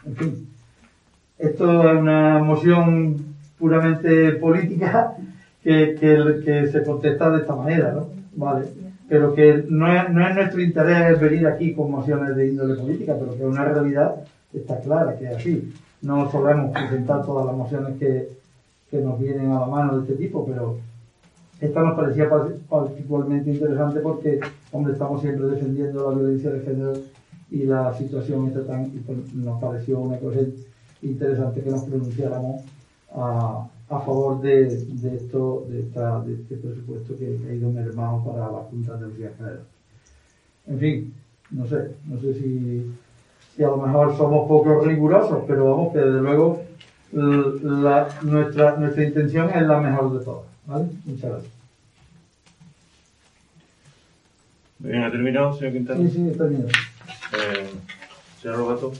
[0.05, 0.47] En fin,
[1.37, 3.17] esto es una moción
[3.59, 5.15] puramente política
[5.63, 8.07] que, que, se contesta de esta manera, ¿no?
[8.35, 8.67] Vale.
[9.09, 13.15] Pero que no es, no es nuestro interés venir aquí con mociones de índole política,
[13.17, 14.15] pero que una realidad
[14.53, 15.73] está clara, que es así.
[16.01, 18.29] No solemos presentar todas las mociones que,
[18.89, 20.77] que nos vienen a la mano de este tipo, pero
[21.59, 24.39] esta nos parecía par- particularmente interesante porque,
[24.71, 26.93] hombre, estamos siempre defendiendo la violencia de género
[27.49, 28.91] y la situación esta tan,
[29.33, 30.39] nos pareció una cosa
[31.01, 32.63] interesante que nos pronunciáramos
[33.13, 38.23] a, a favor de, de esto, de, esta, de este presupuesto que ha ido mermado
[38.25, 39.61] para la Junta de Andalucía Federal.
[40.67, 41.13] En fin,
[41.51, 42.91] no sé, no sé si,
[43.55, 46.61] si a lo mejor somos poco rigurosos, pero vamos que desde luego
[47.11, 50.45] la- nuestra, nuestra intención es la mejor de todas.
[50.65, 50.85] ¿vale?
[51.05, 51.51] Muchas gracias.
[54.79, 55.99] Bien, ¿ha terminado, señor Quintana?
[56.01, 56.67] Sí, sí, está bien.
[56.67, 57.69] Eh,
[58.41, 58.93] señor Roberto.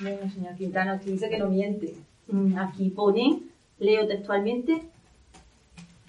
[0.00, 1.94] Bueno, señor Quintana, usted dice que no miente.
[2.28, 3.40] Mm, Aquí pone,
[3.78, 4.82] leo textualmente,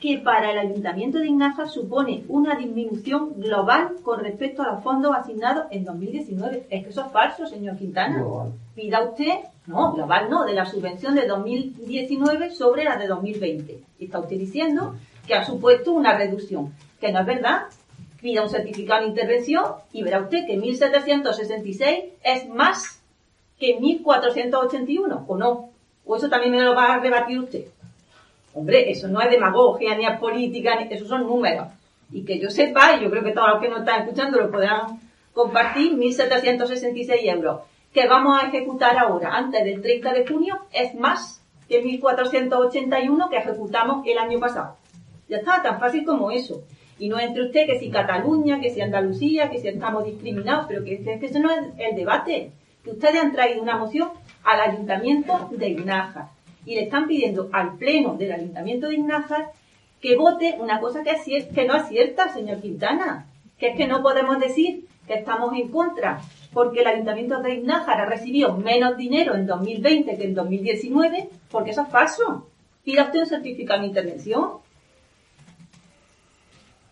[0.03, 5.15] que para el Ayuntamiento de Ignaja supone una disminución global con respecto a los fondos
[5.15, 6.67] asignados en 2019.
[6.69, 8.17] Es que eso es falso, señor Quintana.
[8.17, 8.51] Global.
[8.75, 9.31] Pida usted,
[9.65, 13.79] no, global no, de la subvención de 2019 sobre la de 2020.
[13.97, 14.93] Y está usted diciendo
[15.25, 17.61] que ha supuesto una reducción, que no es verdad,
[18.21, 19.63] pida un certificado de intervención
[19.93, 23.01] y verá usted que 1766 es más
[23.57, 25.69] que 1481, ¿o no?
[26.03, 27.67] ¿O eso también me lo va a rebatir usted?
[28.53, 31.67] Hombre, eso no es demagogia, ni es política, ni esos son números.
[32.11, 34.51] Y que yo sepa, y yo creo que todos los que nos están escuchando lo
[34.51, 34.99] podrán
[35.33, 37.61] compartir, 1.766 euros
[37.93, 43.37] que vamos a ejecutar ahora, antes del 30 de junio, es más que 1.481 que
[43.37, 44.77] ejecutamos el año pasado.
[45.29, 46.63] Ya está, tan fácil como eso.
[46.97, 50.83] Y no entre usted que si Cataluña, que si Andalucía, que si estamos discriminados, pero
[50.83, 52.51] que, que eso no es el debate.
[52.83, 54.09] Que ustedes han traído una moción
[54.43, 56.29] al Ayuntamiento de Ignájar
[56.65, 59.51] y le están pidiendo al Pleno del Ayuntamiento de Ignájar
[60.01, 63.27] que vote una cosa que, que no es cierta, señor Quintana.
[63.57, 66.21] Que es que no podemos decir que estamos en contra
[66.53, 71.71] porque el Ayuntamiento de Ignájar ha recibido menos dinero en 2020 que en 2019, porque
[71.71, 72.47] eso es falso.
[72.83, 74.49] Pida usted un certificado de intervención.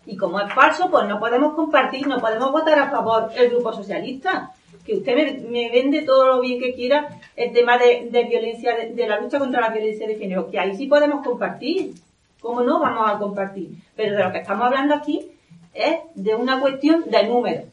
[0.06, 3.72] Y como es falso, pues no podemos compartir, no podemos votar a favor el Grupo
[3.72, 4.52] Socialista.
[4.86, 9.20] Que usted me, vende todo lo bien que quiera el tema de, violencia, de, la
[9.20, 11.94] lucha contra la violencia de género, que ahí sí podemos compartir.
[12.39, 13.70] ¿Cómo no vamos a compartir?
[13.96, 15.28] Pero de lo que estamos hablando aquí
[15.74, 17.65] es de una cuestión de números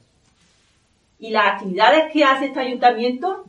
[1.18, 3.44] y las actividades que hace este ayuntamiento,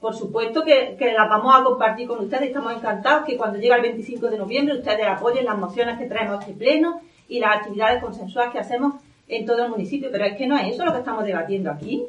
[0.00, 2.44] por supuesto que, las vamos a compartir con ustedes.
[2.44, 6.38] Estamos encantados que cuando llega el 25 de noviembre ustedes apoyen las mociones que traemos
[6.38, 8.94] a este pleno y las actividades consensuadas que hacemos
[9.26, 10.08] en todo el municipio.
[10.10, 12.06] Pero es que no es eso lo que estamos debatiendo aquí.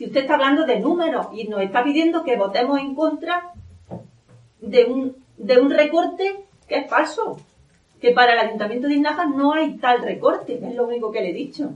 [0.00, 3.52] Si usted está hablando de números y nos está pidiendo que votemos en contra
[4.62, 6.36] de un, recorte
[6.66, 7.38] que es falso,
[8.00, 11.28] que para el Ayuntamiento de Inaja no hay tal recorte, es lo único que le
[11.28, 11.72] he dicho.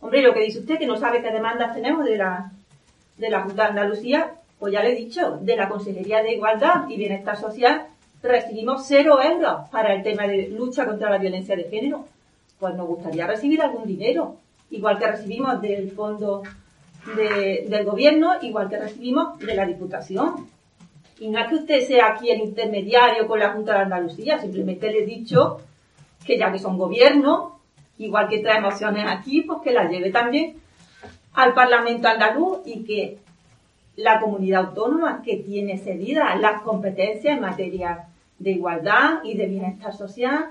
[0.00, 2.52] Hombre, lo que dice usted, que no sabe qué demandas tenemos de la,
[3.16, 6.88] de la Junta de Andalucía, pues ya le he dicho, de la Consejería de Igualdad
[6.88, 7.88] y Bienestar Social
[8.22, 12.04] recibimos cero euros para el tema de lucha contra la violencia de género.
[12.60, 14.36] Pues nos gustaría recibir algún dinero,
[14.70, 16.44] igual que recibimos del fondo
[17.14, 20.48] del gobierno, igual que recibimos de la Diputación.
[21.18, 24.90] Y no es que usted sea aquí el intermediario con la Junta de Andalucía, simplemente
[24.90, 25.58] le he dicho
[26.26, 27.60] que ya que son gobierno,
[27.98, 30.56] igual que trae mociones aquí, pues que las lleve también
[31.34, 33.18] al Parlamento andaluz y que
[33.96, 39.94] la comunidad autónoma que tiene cedidas las competencias en materia de igualdad y de bienestar
[39.94, 40.50] social,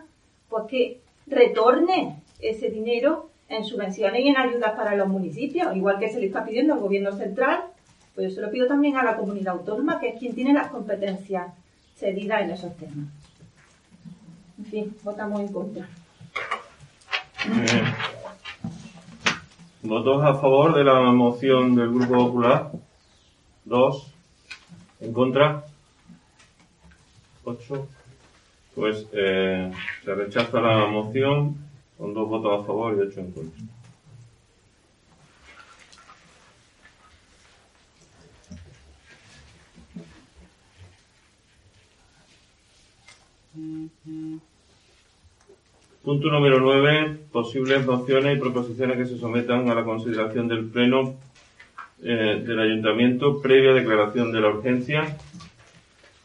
[0.49, 6.09] pues que retorne ese dinero en subvenciones y en ayudas para los municipios, igual que
[6.09, 7.65] se le está pidiendo al gobierno central,
[8.13, 10.67] pues yo se lo pido también a la comunidad autónoma, que es quien tiene las
[10.67, 11.53] competencias
[11.95, 13.07] cedidas en esos temas.
[14.57, 15.87] En fin, votamos en contra.
[19.83, 22.71] ¿Votos a favor de la moción del Grupo Popular?
[23.65, 24.11] Dos.
[24.99, 25.63] ¿En contra?
[27.43, 27.87] Ocho.
[28.73, 29.71] Pues eh,
[30.03, 31.64] se rechaza la moción
[31.97, 33.63] con dos votos a favor y ocho en contra.
[46.03, 47.17] Punto número 9.
[47.31, 51.15] Posibles mociones y proposiciones que se sometan a la consideración del Pleno
[52.03, 55.17] eh, del Ayuntamiento previa declaración de la urgencia.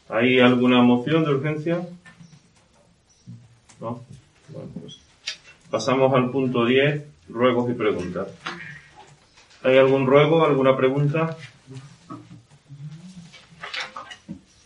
[0.09, 1.87] ¿Hay alguna moción de urgencia?
[3.79, 4.03] ¿No?
[5.71, 8.27] Pasamos al punto 10, ruegos y preguntas.
[9.63, 11.37] ¿Hay algún ruego, alguna pregunta?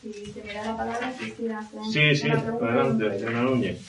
[0.01, 3.85] Si se me da la palabra, quisiera hacer Sí, sí, adelante, Elena Núñez.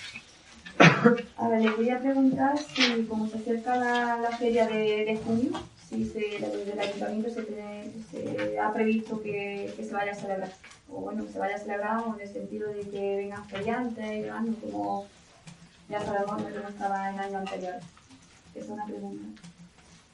[1.38, 5.52] A ver, le voy a preguntar si, como se acerca la, feria de, junio,
[5.88, 10.52] si se, desde el ayuntamiento se, ha previsto que, se vaya a celebrar.
[10.90, 14.26] O bueno, se vaya a celebrar en el sentido de que vengan feriantes
[14.60, 15.06] como
[15.88, 17.84] ya sabemos que no estaba en años anteriores.
[18.54, 19.42] Es una pregunta.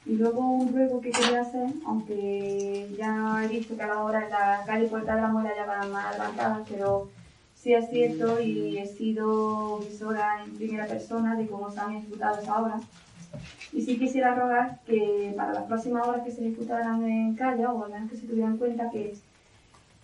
[0.05, 4.25] Y luego un ruego que quería hacer, aunque ya he visto que a la hora
[4.25, 7.09] en la calle Puerta de la Muela ya van más adelantadas, pero
[7.55, 12.41] sí es cierto y he sido visora en primera persona de cómo se han ejecutado
[12.41, 12.83] esas obras.
[13.71, 17.87] Y sí quisiera rogar que para las próximas obras que se ejecutaran en Calla, o
[17.87, 19.15] menos que se tuvieran en cuenta que,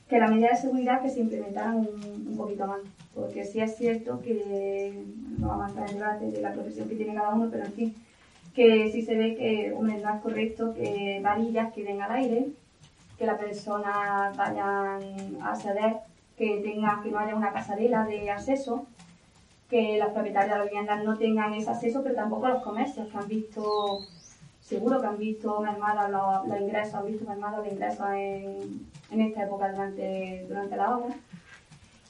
[0.10, 2.80] que la medida de seguridad que se implementaran un, poquito más.
[3.14, 5.04] Porque sí es cierto que,
[5.38, 7.74] no vamos a entrar en debate de la profesión que tiene cada uno, pero en
[7.74, 7.96] fin,
[8.56, 12.48] que sí se ve que, hombre, no es correcto que varillas queden al aire,
[13.18, 15.02] que las personas vayan
[15.42, 15.98] a ceder
[16.38, 18.88] que tenga, que no haya una pasarela de acceso,
[19.70, 23.18] que las propietarias de la viviendas no tengan ese acceso, pero tampoco los comercios que
[23.18, 24.00] han visto,
[24.70, 29.22] seguro que han visto mermados los, los, ingresos, han visto mermados los ingresos en, en,
[29.22, 31.16] esta época durante, durante la obra.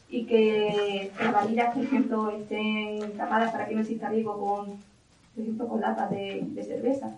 [0.10, 4.90] Y que las varillas, por ejemplo, estén tapadas para que no exista riesgo con
[5.36, 7.12] por ejemplo, con latas de, cerveza.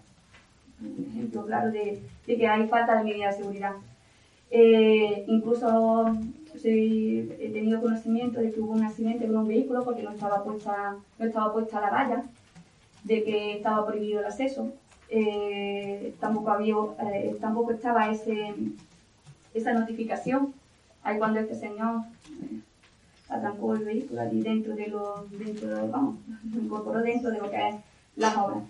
[0.79, 3.73] Un ejemplo claro de, de, que hay falta de medidas de seguridad.
[4.51, 6.15] Eh, incluso
[6.63, 10.97] he tenido conocimiento de que hubo un accidente con un vehículo porque no estaba puesta,
[11.17, 12.23] no estaba puesta la valla,
[13.03, 14.71] de que estaba prohibido el acceso.
[15.13, 16.73] Eh, tampoco, había,
[17.13, 18.53] eh, tampoco estaba ese,
[19.53, 20.53] esa notificación.
[21.03, 22.61] Ahí cuando este señor eh,
[23.27, 26.15] atancó el vehículo allí dentro de lo, dentro de, vamos,
[26.53, 27.75] incorporó dentro de lo que es
[28.15, 28.63] las obras.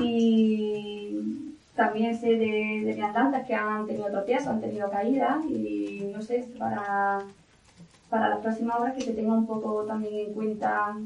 [0.00, 6.20] Y también sé de, de viandantes que han tenido tropiezos, han tenido caídas y no
[6.22, 7.20] sé, para,
[8.10, 10.96] para las próximas obras que se tenga un poco también en cuenta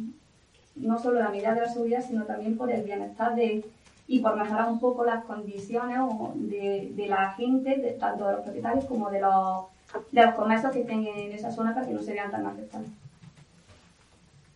[0.76, 3.62] no solo la medida de la seguridad, sino también por el bienestar de,
[4.08, 5.98] y por mejorar un poco las condiciones
[6.34, 9.64] de, de la gente, de, tanto de los propietarios como de los,
[10.12, 12.86] de los comercios que estén en esa zona para que no se vean tan afectados.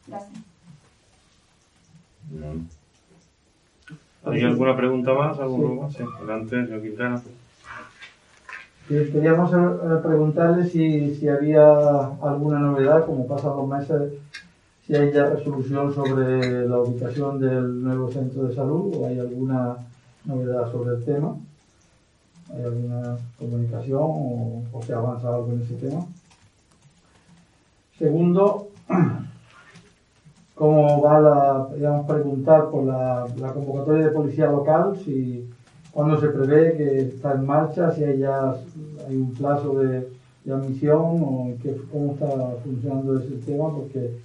[0.07, 0.39] Gracias.
[4.25, 5.39] ¿Hay alguna pregunta más?
[5.41, 5.95] ¿Alguno más?
[5.95, 7.23] Sí, adelante, señor Quintana.
[8.89, 11.63] Queríamos eh, preguntarle si, si había
[12.23, 14.13] alguna novedad, como pasan los meses,
[14.91, 19.77] si hay ya resolución sobre la ubicación del nuevo centro de salud o hay alguna
[20.25, 21.37] novedad sobre el tema.
[22.53, 26.05] ¿Hay alguna comunicación o, o se ha avanzado algo en ese tema?
[28.01, 28.67] Segundo,
[30.57, 35.49] cómo va la, digamos, preguntar por la, la, convocatoria de policía local, si
[35.93, 38.57] cuándo se prevé que está en marcha, si hay ya
[39.07, 40.09] hay un plazo de,
[40.45, 44.19] de admisión o qué, cómo está funcionando ese tema, porque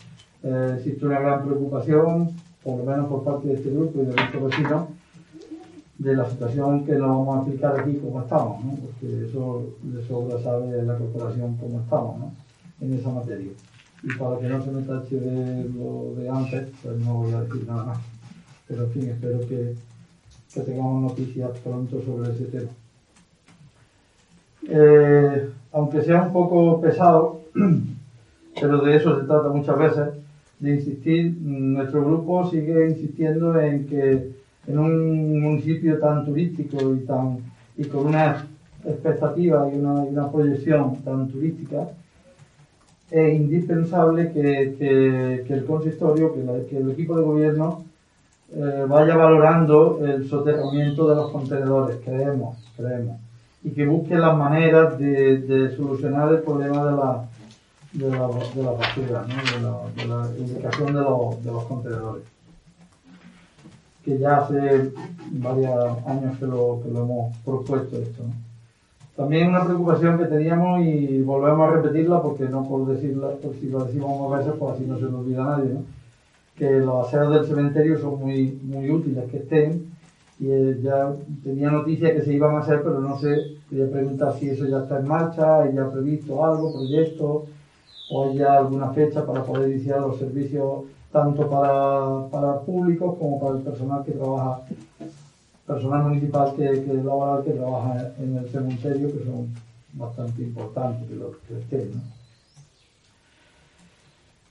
[0.46, 2.32] eh, existe una gran preocupación,
[2.64, 4.88] por lo menos por parte de este grupo y de nuestros vecinos,
[5.98, 8.72] de la situación que nos vamos a explicar aquí cómo estamos, ¿no?
[8.76, 12.34] porque eso de sobra sabe la corporación cómo estamos ¿no?
[12.82, 13.52] en esa materia
[14.06, 17.41] y para que no se me tache de lo de antes, pues no voy a
[17.41, 17.98] decir nada más.
[18.68, 19.76] Pero en fin, espero que,
[20.54, 22.70] que tengamos noticias pronto sobre ese tema.
[24.68, 27.41] Eh, aunque sea un poco pesado,
[28.62, 30.10] pero de eso se trata muchas veces,
[30.60, 34.32] de insistir, nuestro grupo sigue insistiendo en que
[34.68, 37.39] en un municipio tan turístico y, tan,
[37.78, 38.47] y con una
[38.84, 41.89] expectativa y una, proyección tan turística,
[43.12, 47.84] es indispensable que, que, el consistorio, que, la, que, el equipo de gobierno
[48.53, 53.18] eh, vaya valorando el soterramiento de los contenedores, creemos, creemos,
[53.64, 57.26] y que busque las maneras de solucionar el problema de la,
[57.96, 59.36] de la, de la basura, ¿no?
[59.36, 62.24] de, la, de la ubicación de los, de los contenedores.
[64.04, 64.91] Que ya hace
[65.32, 68.24] varios años que lo, que lo hemos propuesto esto.
[68.24, 68.34] ¿no?
[69.16, 73.70] También una preocupación que teníamos y volvemos a repetirla porque no por decirla, por si
[73.70, 75.84] lo decimos más veces, pues así no se lo olvida a nadie, ¿no?
[76.58, 79.96] que los aseos del cementerio son muy, muy útiles que estén
[80.39, 84.38] y eh, ya tenía noticia que se iban a hacer, pero no sé, quería preguntar
[84.38, 87.46] si eso ya está en marcha, ya previsto algo, proyecto,
[88.10, 93.39] o hay ya alguna fecha para poder iniciar los servicios tanto para, para públicos como
[93.39, 94.62] para el personal que trabaja
[95.66, 99.47] personal municipal que, que laboral que trabaja en el cementerio, que son
[99.93, 102.01] bastante importantes que los que estén.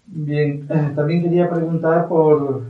[0.07, 2.63] Bien, eh, también quería preguntar por,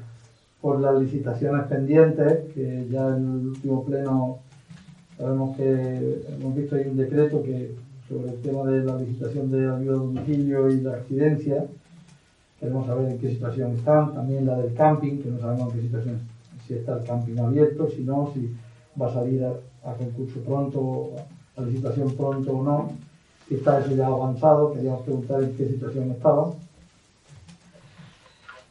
[0.61, 4.39] por las licitaciones pendientes, que ya en el último pleno
[5.17, 7.75] sabemos que hemos visto hay un decreto que
[8.09, 11.67] sobre el tema de la licitación de ayuda a domicilio y la residencia.
[12.61, 15.87] Queremos saber en qué situación están, también la del camping, que no sabemos en qué
[15.87, 16.21] situación
[16.67, 18.55] si está el camping abierto, si no, si
[19.01, 19.51] va a salir a,
[19.91, 21.11] a concurso pronto,
[21.57, 22.93] a licitación pronto o no,
[23.49, 26.53] si está eso ya avanzado, queríamos preguntar en qué situación estaba.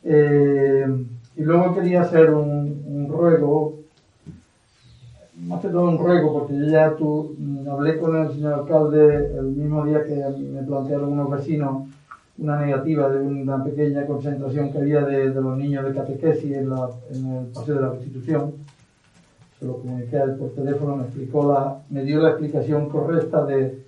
[0.04, 1.06] Eh,
[1.36, 3.80] y luego quería hacer un, un, ruego,
[5.62, 7.36] todo un ruego, porque yo ya tú,
[7.70, 11.84] hablé con el señor alcalde el mismo día que me plantearon unos vecinos
[12.38, 16.70] una negativa de una pequeña concentración que había de, de los niños de catequesis en,
[16.70, 18.54] la, en, el Paseo de la Constitución.
[19.60, 23.46] Se lo comuniqué a él por teléfono, me explicó la, me dio la explicación correcta
[23.46, 23.86] de,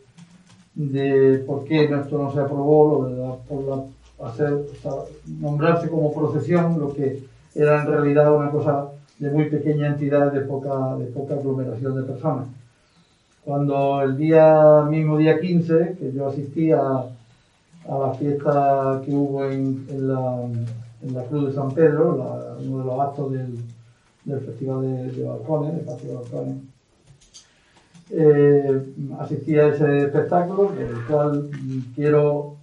[0.75, 4.91] de por qué esto no se aprobó, lo de la, por la, hacer, o sea,
[5.39, 7.23] nombrarse como procesión, lo que
[7.55, 12.03] era en realidad una cosa de muy pequeña entidad, de poca, de poca aglomeración de
[12.03, 12.47] personas.
[13.43, 19.45] Cuando el día, mismo día 15, que yo asistí a, a la fiesta que hubo
[19.45, 20.43] en, en, la,
[21.03, 23.55] en la, Cruz de San Pedro, la, uno de los actos del,
[24.25, 26.55] del Festival de, de Balcones, el Patio de Balcones.
[28.11, 28.85] Eh,
[29.19, 31.49] asistí a ese espectáculo, el cual
[31.95, 32.55] quiero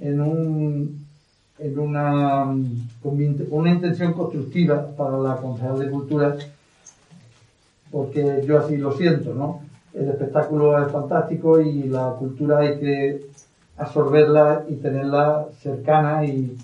[0.00, 1.01] en un,
[1.62, 2.52] en una,
[3.02, 6.36] con una intención constructiva para la Concejal de Cultura,
[7.90, 9.60] porque yo así lo siento, ¿no?
[9.94, 13.26] El espectáculo es fantástico y la cultura hay que
[13.76, 16.56] absorberla y tenerla cercana y,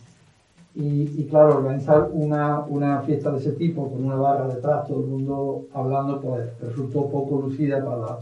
[0.75, 5.07] y, claro, organizar una, una, fiesta de ese tipo con una barra detrás, todo el
[5.07, 8.19] mundo hablando, pues resultó poco lucida para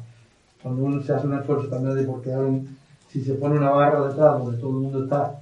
[0.63, 2.31] cuando uno se hace un esfuerzo también de porque
[3.09, 5.39] si se pone una barra detrás donde todo el mundo está,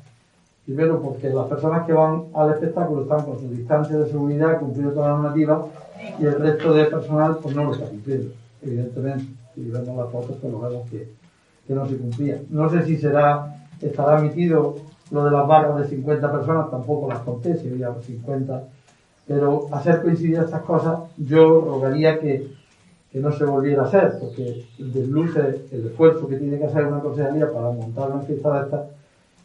[0.64, 4.92] primero porque las personas que van al espectáculo están con su distancia de seguridad, cumpliendo
[4.92, 5.66] todas las normativas,
[6.18, 9.24] y el resto de personal pues no lo está cumpliendo, evidentemente.
[9.54, 11.08] Si vemos las fotos, pues lo vemos que,
[11.66, 12.40] que no se cumplía.
[12.50, 14.76] No sé si será, estará admitido
[15.10, 18.64] lo de las barras de 50 personas, tampoco las conté, si había 50,
[19.26, 22.52] pero hacer coincidir estas cosas, yo rogaría que,
[23.12, 27.00] que no se volviera a hacer, porque desluce el esfuerzo que tiene que hacer una
[27.00, 28.86] consejería para montar una fiesta de estas,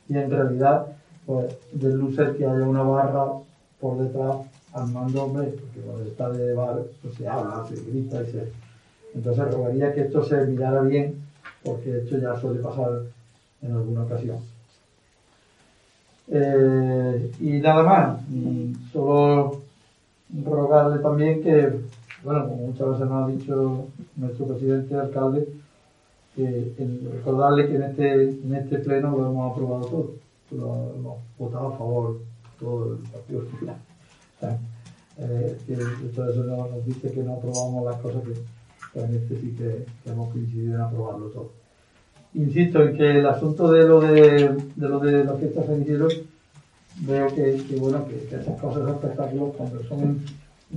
[0.08, 0.88] y en realidad,
[1.30, 3.28] pues desluce que haya una barra
[3.80, 4.38] por detrás
[4.74, 8.52] al mando, hombre, porque cuando está de bar, pues se habla, se grita y se...
[9.14, 11.22] Entonces rogaría que esto se mirara bien,
[11.64, 13.04] porque esto ya suele pasar
[13.62, 14.38] en alguna ocasión.
[16.30, 18.22] Eh, y nada más,
[18.92, 19.62] solo
[20.44, 21.80] rogarle también que,
[22.24, 25.48] bueno, como muchas veces nos ha dicho nuestro presidente alcalde,
[26.36, 26.74] que
[27.14, 31.78] recordarle que en este, en este pleno lo hemos aprobado todo, lo hemos votado a
[31.78, 32.22] favor
[32.60, 33.78] todo el Partido Popular.
[35.22, 39.86] Eh, que eso nos, dice que no aprobamos las cosas que, en este sí que,
[40.10, 41.52] hemos coincidido en aprobarlo todo.
[42.34, 46.22] Insisto en que el asunto de lo de, de lo de las fiestas felices
[47.02, 50.24] veo que, que bueno que, esas cosas espectáculos cuando son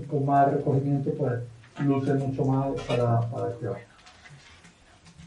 [0.08, 1.40] con más recogimiento pues
[1.84, 3.76] lucen mucho más para, para este año.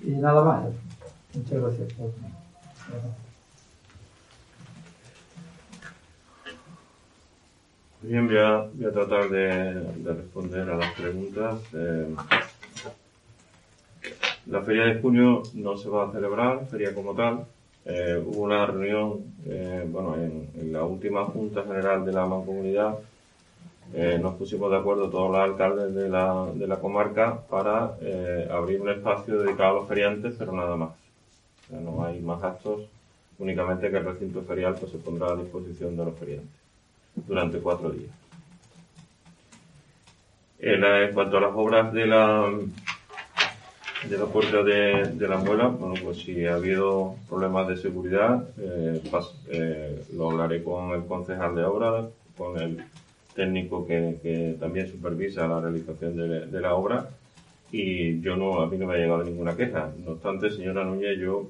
[0.04, 0.66] Y nada más.
[1.34, 1.94] Muchas gracias.
[8.08, 11.60] Bien, voy a, voy a tratar de, de, responder a las preguntas.
[11.74, 12.16] Eh,
[14.46, 17.46] la feria de junio no se va a celebrar, feria como tal.
[17.84, 23.00] Eh, hubo una reunión, eh, bueno, en, la última Junta General de la Mancomunidad,
[23.96, 28.48] eh, nos pusimos de acuerdo todos los alcaldes de la, de la comarca para eh,
[28.52, 30.90] abrir un espacio dedicado a los feriantes, pero nada más.
[30.90, 32.82] O sea, no hay más actos,
[33.40, 36.65] únicamente que el recinto ferial pues, se pondrá a disposición de los feriantes
[37.16, 38.12] durante cuatro días.
[40.60, 42.50] En, cuanto a las obras de la,
[44.10, 49.02] de la puerta de, la muela, bueno, pues si ha habido problemas de seguridad, eh,
[49.50, 52.08] eh, lo hablaré con el concejal de obra,
[52.38, 52.84] con el
[53.36, 57.10] técnico que, también supervisa la realización de, la obra
[57.72, 59.92] y yo no, a mí no me ha llegado ninguna queja.
[60.04, 61.50] No obstante, señora Núñez, yo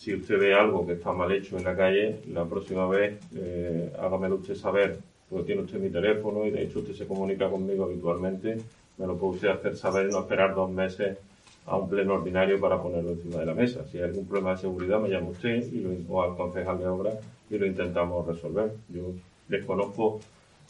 [0.00, 3.92] si usted ve algo que está mal hecho en la calle, la próxima vez eh,
[3.98, 4.98] hágamelo usted saber,
[5.28, 8.56] porque tiene usted mi teléfono y de hecho usted se comunica conmigo habitualmente,
[8.96, 11.18] me lo puede usted hacer saber y no esperar dos meses
[11.66, 13.84] a un pleno ordinario para ponerlo encima de la mesa.
[13.88, 16.86] Si hay algún problema de seguridad, me llama usted y lo, o al concejal de
[16.86, 17.12] obra
[17.50, 18.72] y lo intentamos resolver.
[18.88, 19.02] Yo
[19.48, 20.20] desconozco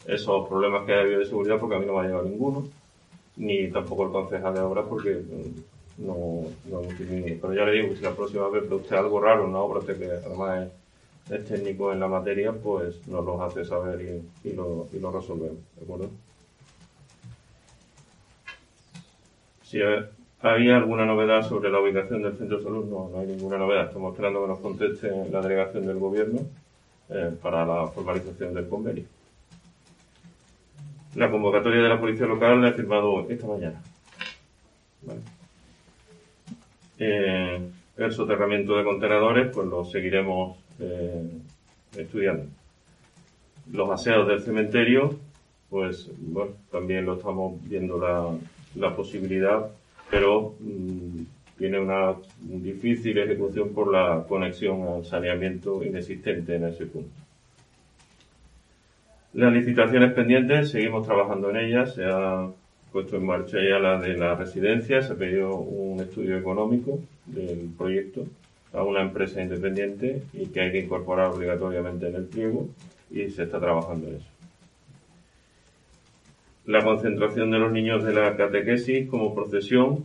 [0.07, 2.67] esos problemas que ha habido de seguridad porque a mí no me ha llegado ninguno,
[3.37, 5.23] ni tampoco el concejal de obra porque
[5.99, 9.59] no, no Pero ya le digo, si la próxima vez ve usted algo raro, una
[9.59, 10.69] obra que además
[11.31, 15.13] es, técnico en la materia, pues nos lo hace saber y, y, lo, y lo
[15.13, 16.11] resolvemos, ¿de acuerdo?
[19.63, 19.79] Si
[20.41, 23.87] había alguna novedad sobre la ubicación del centro de salud, no, no hay ninguna novedad.
[23.87, 26.41] Estamos esperando que nos conteste la delegación del gobierno
[27.09, 29.05] eh, para la formalización del convenio.
[31.15, 33.81] La convocatoria de la policía local la he firmado esta mañana.
[35.03, 35.40] Vale.
[37.01, 37.59] Eh,
[37.97, 41.29] el soterramiento de contenedores, pues lo seguiremos eh,
[41.97, 42.45] estudiando.
[43.73, 45.19] Los aseos del cementerio,
[45.71, 48.29] pues bueno, también lo estamos viendo la,
[48.75, 49.67] la posibilidad,
[50.11, 51.23] pero mm,
[51.57, 57.11] tiene una difícil ejecución por la conexión al saneamiento inexistente en ese punto.
[59.35, 61.97] Las licitaciones pendientes, seguimos trabajando en ellas,
[62.93, 68.27] puesto en marcha ya la de la residencia, se pedido un estudio económico del proyecto
[68.73, 72.69] a una empresa independiente y que hay que incorporar obligatoriamente en el pliego
[73.11, 74.29] y se está trabajando en eso.
[76.67, 80.05] La concentración de los niños de la catequesis como procesión,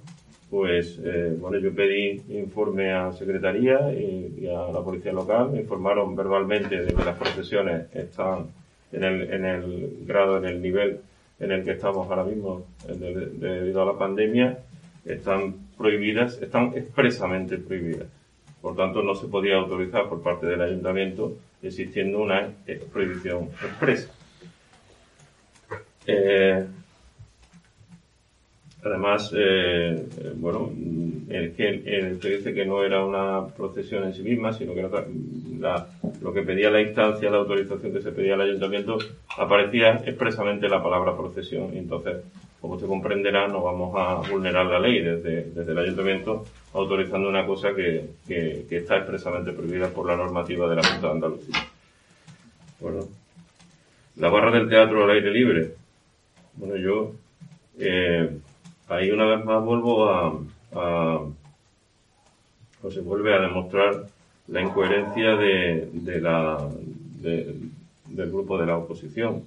[0.50, 5.62] pues eh, bueno, yo pedí informe a Secretaría y, y, a la Policía Local, me
[5.62, 8.48] informaron verbalmente de que las procesiones están
[8.92, 11.02] en el, en el grado, en el nivel
[11.40, 14.60] en el que estamos ahora mismo debido a la pandemia
[15.06, 18.08] están prohibidas, están expresamente prohibidas
[18.62, 22.50] Por tanto, no se podía autorizar por parte del ayuntamiento existiendo una
[22.92, 24.10] prohibición expresa.
[26.08, 26.66] Eh,
[28.86, 30.06] además, eh,
[30.36, 30.72] bueno,
[31.30, 34.88] el que, dice que no era una procesión en sí misma, sino que
[36.22, 38.98] lo que pedía la instancia, la autorización que se pedía al ayuntamiento,
[39.38, 41.74] aparecía expresamente la palabra procesión.
[41.74, 42.18] Y entonces,
[42.62, 47.46] como usted comprenderá, no vamos a vulnerar la ley desde, desde el ayuntamiento autorizando una
[47.46, 51.56] cosa que, que, que, está expresamente prohibida por la normativa de la Junta de Andalucía.
[52.80, 53.00] Bueno,
[54.18, 55.72] la barra del teatro al aire libre.
[56.56, 57.14] Bueno, yo
[57.80, 58.30] eh,
[58.88, 60.40] ahí una vez más vuelvo a,
[60.74, 61.20] a
[62.84, 64.06] o se vuelve a demostrar
[64.48, 66.70] la incoherencia de, de la,
[67.22, 69.44] del grupo de la oposición.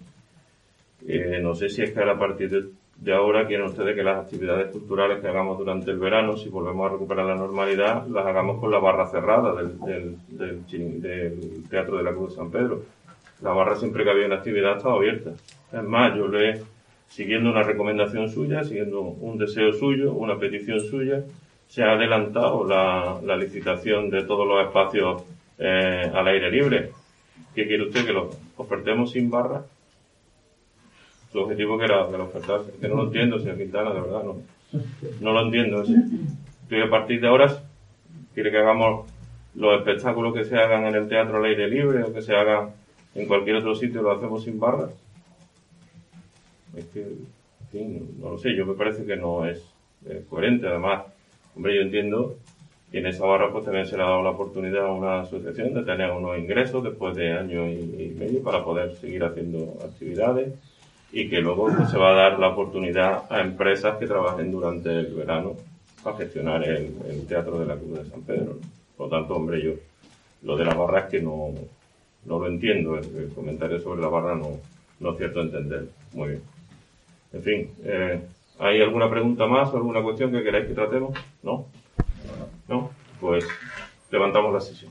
[1.07, 4.25] Eh, no sé si es que a partir de, de, ahora quieren ustedes que las
[4.25, 8.59] actividades culturales que hagamos durante el verano, si volvemos a recuperar la normalidad, las hagamos
[8.59, 12.83] con la barra cerrada del, del, del, del Teatro de la Cruz de San Pedro.
[13.41, 15.31] La barra siempre que había una actividad estaba abierta.
[15.73, 16.61] Es más, yo le,
[17.09, 21.25] siguiendo una recomendación suya, siguiendo un deseo suyo, una petición suya,
[21.67, 25.23] se ha adelantado la, licitación de todos los espacios
[25.59, 26.91] eh, al aire libre.
[27.55, 28.07] ¿Qué quiere usted?
[28.07, 29.65] ¿Que lo ofertemos sin barra?
[31.33, 32.73] Su objetivo que era que lo ofertase.
[32.81, 34.37] Que no lo entiendo, señor Quintana, de verdad, no.
[35.21, 35.85] No lo entiendo.
[36.69, 37.63] Que a partir de ahora
[38.35, 39.11] quiere que hagamos
[39.55, 42.71] los espectáculos que se hagan en el teatro al aire libre o que se hagan
[43.15, 44.91] en cualquier otro sitio, lo hacemos sin barras.
[46.79, 47.07] Es que,
[48.19, 49.63] no lo sé, yo me parece que no es
[50.29, 50.67] coherente.
[50.67, 51.05] Además,
[51.59, 52.37] Hombre, yo entiendo
[52.93, 55.75] que en esa barra pues también se le ha dado la oportunidad a una asociación
[55.75, 60.55] de tener unos ingresos después de año y, medio para poder seguir haciendo actividades
[61.13, 64.89] y que luego pues, se va a dar la oportunidad a empresas que trabajen durante
[64.89, 65.57] el verano
[66.05, 68.57] para gestionar el, Teatro de la Cruz de San Pedro.
[68.97, 69.73] Por lo tanto, hombre, yo
[70.43, 71.53] lo de la barra es que no,
[72.25, 72.97] no lo entiendo.
[72.97, 74.61] El, comentario sobre la barra no,
[75.01, 75.89] no es cierto entender.
[76.13, 76.43] Muy bien.
[77.33, 78.21] En fin, eh,
[78.61, 81.17] ¿Hay alguna pregunta más o alguna cuestión que queráis que tratemos?
[81.43, 81.67] ¿No?
[82.67, 82.91] ¿No?
[83.21, 83.45] Pues
[84.11, 84.91] levantamos la sesión.